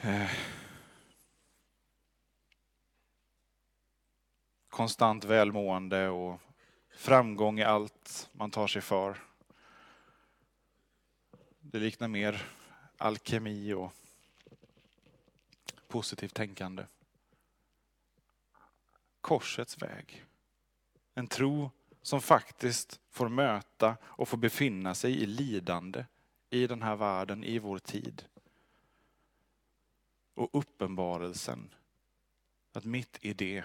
eh, 0.00 0.30
konstant 4.68 5.24
välmående 5.24 6.08
och 6.08 6.40
framgång 6.96 7.58
i 7.58 7.64
allt 7.64 8.28
man 8.32 8.50
tar 8.50 8.66
sig 8.66 8.82
för. 8.82 9.22
Det 11.60 11.78
liknar 11.78 12.08
mer 12.08 12.46
alkemi 12.96 13.72
och 13.72 13.92
positivt 15.88 16.34
tänkande. 16.34 16.84
Korsets 19.20 19.82
väg. 19.82 20.24
En 21.14 21.26
tro 21.26 21.70
som 22.02 22.20
faktiskt 22.20 23.00
får 23.10 23.28
möta 23.28 23.96
och 24.04 24.28
får 24.28 24.38
befinna 24.38 24.94
sig 24.94 25.22
i 25.22 25.26
lidande 25.26 26.04
i 26.50 26.66
den 26.66 26.82
här 26.82 26.96
världen, 26.96 27.44
i 27.44 27.58
vår 27.58 27.78
tid. 27.78 28.24
Och 30.34 30.48
uppenbarelsen 30.52 31.74
att 32.72 32.84
mitt 32.84 33.18
i 33.20 33.32
det 33.32 33.64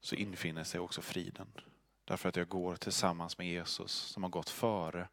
så 0.00 0.14
infinner 0.14 0.64
sig 0.64 0.80
också 0.80 1.02
friden. 1.02 1.48
Därför 2.04 2.28
att 2.28 2.36
jag 2.36 2.48
går 2.48 2.76
tillsammans 2.76 3.38
med 3.38 3.48
Jesus 3.48 3.92
som 3.92 4.22
har 4.22 4.30
gått 4.30 4.50
före 4.50 5.08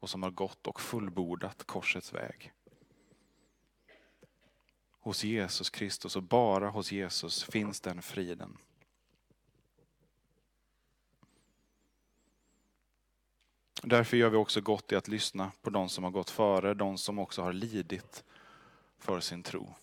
och 0.00 0.10
som 0.10 0.22
har 0.22 0.30
gått 0.30 0.66
och 0.66 0.80
fullbordat 0.80 1.64
korsets 1.64 2.12
väg. 2.12 2.52
Hos 4.90 5.24
Jesus 5.24 5.70
Kristus 5.70 6.16
och 6.16 6.22
bara 6.22 6.70
hos 6.70 6.92
Jesus 6.92 7.44
finns 7.44 7.80
den 7.80 8.02
friden. 8.02 8.58
Därför 13.82 14.16
gör 14.16 14.30
vi 14.30 14.36
också 14.36 14.60
gott 14.60 14.92
i 14.92 14.96
att 14.96 15.08
lyssna 15.08 15.52
på 15.62 15.70
de 15.70 15.88
som 15.88 16.04
har 16.04 16.10
gått 16.10 16.30
före, 16.30 16.74
de 16.74 16.98
som 16.98 17.18
också 17.18 17.42
har 17.42 17.52
lidit 17.52 18.24
för 18.98 19.20
sin 19.20 19.42
tro. 19.42 19.74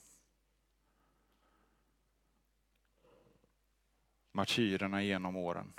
Martyrerna 4.31 5.03
genom 5.03 5.35
åren. 5.35 5.73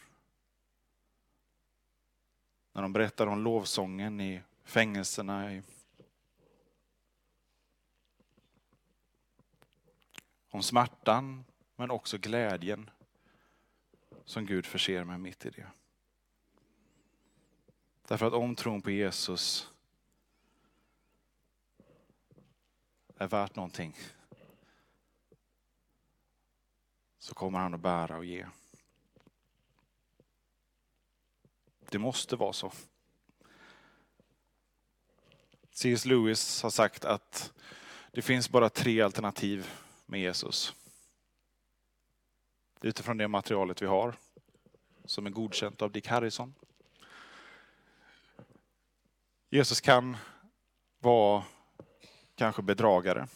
När 2.73 2.83
de 2.83 2.93
berättar 2.93 3.27
om 3.27 3.43
lovsången 3.43 4.21
i 4.21 4.43
fängelserna, 4.65 5.55
i 5.55 5.63
om 10.49 10.63
smärtan 10.63 11.45
men 11.77 11.91
också 11.91 12.19
glädjen 12.19 12.91
som 14.25 14.47
Gud 14.47 14.67
förser 14.67 15.05
mig 15.05 15.19
mitt 15.19 15.47
i 15.47 15.51
det. 15.51 15.67
Därför 18.09 18.27
att 18.27 18.33
om 18.33 18.57
tron 18.57 18.83
på 18.83 18.91
Jesus 18.91 19.73
är 23.17 23.29
värt 23.29 23.57
någonting 23.57 23.97
så 27.23 27.35
kommer 27.35 27.59
han 27.59 27.75
att 27.75 27.81
bära 27.81 28.17
och 28.17 28.25
ge. 28.25 28.47
Det 31.91 31.99
måste 31.99 32.37
vara 32.37 32.53
så. 32.53 32.73
C.S. 35.71 36.05
Lewis 36.05 36.63
har 36.63 36.71
sagt 36.71 37.05
att 37.05 37.53
det 38.13 38.23
finns 38.23 38.51
bara 38.51 38.69
tre 38.69 39.01
alternativ 39.01 39.71
med 40.07 40.21
Jesus. 40.21 40.75
Utifrån 42.81 43.17
det 43.17 43.29
materialet 43.29 43.83
vi 43.83 43.87
har, 43.87 44.15
som 45.05 45.27
är 45.27 45.31
godkänt 45.31 45.83
av 45.83 45.93
Dick 45.93 46.07
Harrison. 46.07 46.55
Jesus 49.51 49.81
kan 49.81 50.17
vara 50.99 51.45
kanske 52.35 52.63
bedragare. 52.63 53.29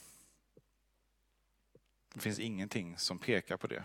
Det 2.16 2.22
finns 2.22 2.38
ingenting 2.38 2.98
som 2.98 3.18
pekar 3.18 3.56
på 3.56 3.66
det. 3.66 3.84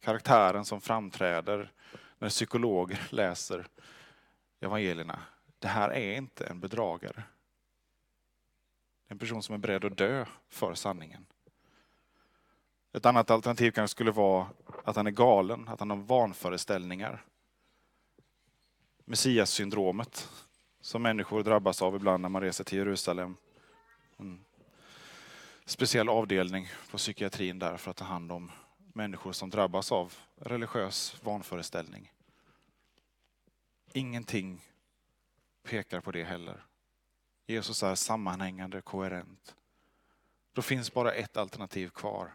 Karaktären 0.00 0.64
som 0.64 0.80
framträder 0.80 1.72
när 2.18 2.28
psykologer 2.28 3.08
läser 3.10 3.66
evangelierna. 4.60 5.22
Det 5.58 5.68
här 5.68 5.90
är 5.90 6.16
inte 6.16 6.46
en 6.46 6.60
bedragare. 6.60 7.22
En 9.08 9.18
person 9.18 9.42
som 9.42 9.54
är 9.54 9.58
beredd 9.58 9.84
att 9.84 9.96
dö 9.96 10.26
för 10.48 10.74
sanningen. 10.74 11.26
Ett 12.92 13.06
annat 13.06 13.30
alternativ 13.30 13.70
kanske 13.70 13.92
skulle 13.92 14.10
vara 14.10 14.46
att 14.84 14.96
han 14.96 15.06
är 15.06 15.10
galen, 15.10 15.68
att 15.68 15.80
han 15.80 15.90
har 15.90 15.96
vanföreställningar. 15.96 17.24
Messias-syndromet 19.04 20.28
som 20.80 21.02
människor 21.02 21.42
drabbas 21.42 21.82
av 21.82 21.96
ibland 21.96 22.22
när 22.22 22.28
man 22.28 22.42
reser 22.42 22.64
till 22.64 22.78
Jerusalem. 22.78 23.36
Mm 24.18 24.44
speciell 25.70 26.08
avdelning 26.08 26.68
på 26.90 26.96
psykiatrin 26.96 27.58
där 27.58 27.76
för 27.76 27.90
att 27.90 27.96
ta 27.96 28.04
hand 28.04 28.32
om 28.32 28.50
människor 28.76 29.32
som 29.32 29.50
drabbas 29.50 29.92
av 29.92 30.14
religiös 30.36 31.16
vanföreställning. 31.22 32.12
Ingenting 33.92 34.60
pekar 35.62 36.00
på 36.00 36.12
det 36.12 36.24
heller. 36.24 36.64
Jesus 37.46 37.82
är 37.82 37.94
sammanhängande, 37.94 38.80
koherent. 38.80 39.54
Då 40.52 40.62
finns 40.62 40.92
bara 40.92 41.12
ett 41.12 41.36
alternativ 41.36 41.88
kvar. 41.88 42.34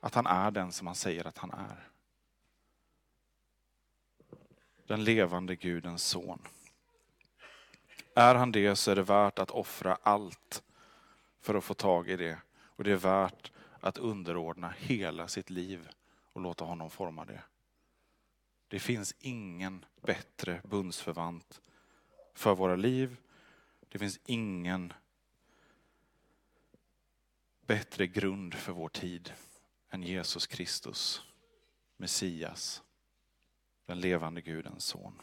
Att 0.00 0.14
han 0.14 0.26
är 0.26 0.50
den 0.50 0.72
som 0.72 0.86
han 0.86 0.96
säger 0.96 1.26
att 1.26 1.38
han 1.38 1.50
är. 1.50 1.88
Den 4.86 5.04
levande 5.04 5.56
Gudens 5.56 6.04
son. 6.04 6.42
Är 8.14 8.34
han 8.34 8.52
det 8.52 8.76
så 8.76 8.90
är 8.90 8.96
det 8.96 9.02
värt 9.02 9.38
att 9.38 9.50
offra 9.50 9.98
allt 10.02 10.62
för 11.48 11.54
att 11.54 11.64
få 11.64 11.74
tag 11.74 12.10
i 12.10 12.16
det. 12.16 12.38
Och 12.58 12.84
det 12.84 12.92
är 12.92 12.96
värt 12.96 13.52
att 13.80 13.98
underordna 13.98 14.74
hela 14.78 15.28
sitt 15.28 15.50
liv 15.50 15.88
och 16.32 16.40
låta 16.40 16.64
honom 16.64 16.90
forma 16.90 17.24
det. 17.24 17.42
Det 18.68 18.78
finns 18.78 19.14
ingen 19.18 19.84
bättre 20.02 20.60
bundsförvant 20.64 21.60
för 22.34 22.54
våra 22.54 22.76
liv. 22.76 23.16
Det 23.88 23.98
finns 23.98 24.20
ingen 24.24 24.92
bättre 27.66 28.06
grund 28.06 28.54
för 28.54 28.72
vår 28.72 28.88
tid 28.88 29.32
än 29.90 30.02
Jesus 30.02 30.46
Kristus, 30.46 31.22
Messias, 31.96 32.82
den 33.86 34.00
levande 34.00 34.40
Gudens 34.40 34.84
son. 34.84 35.22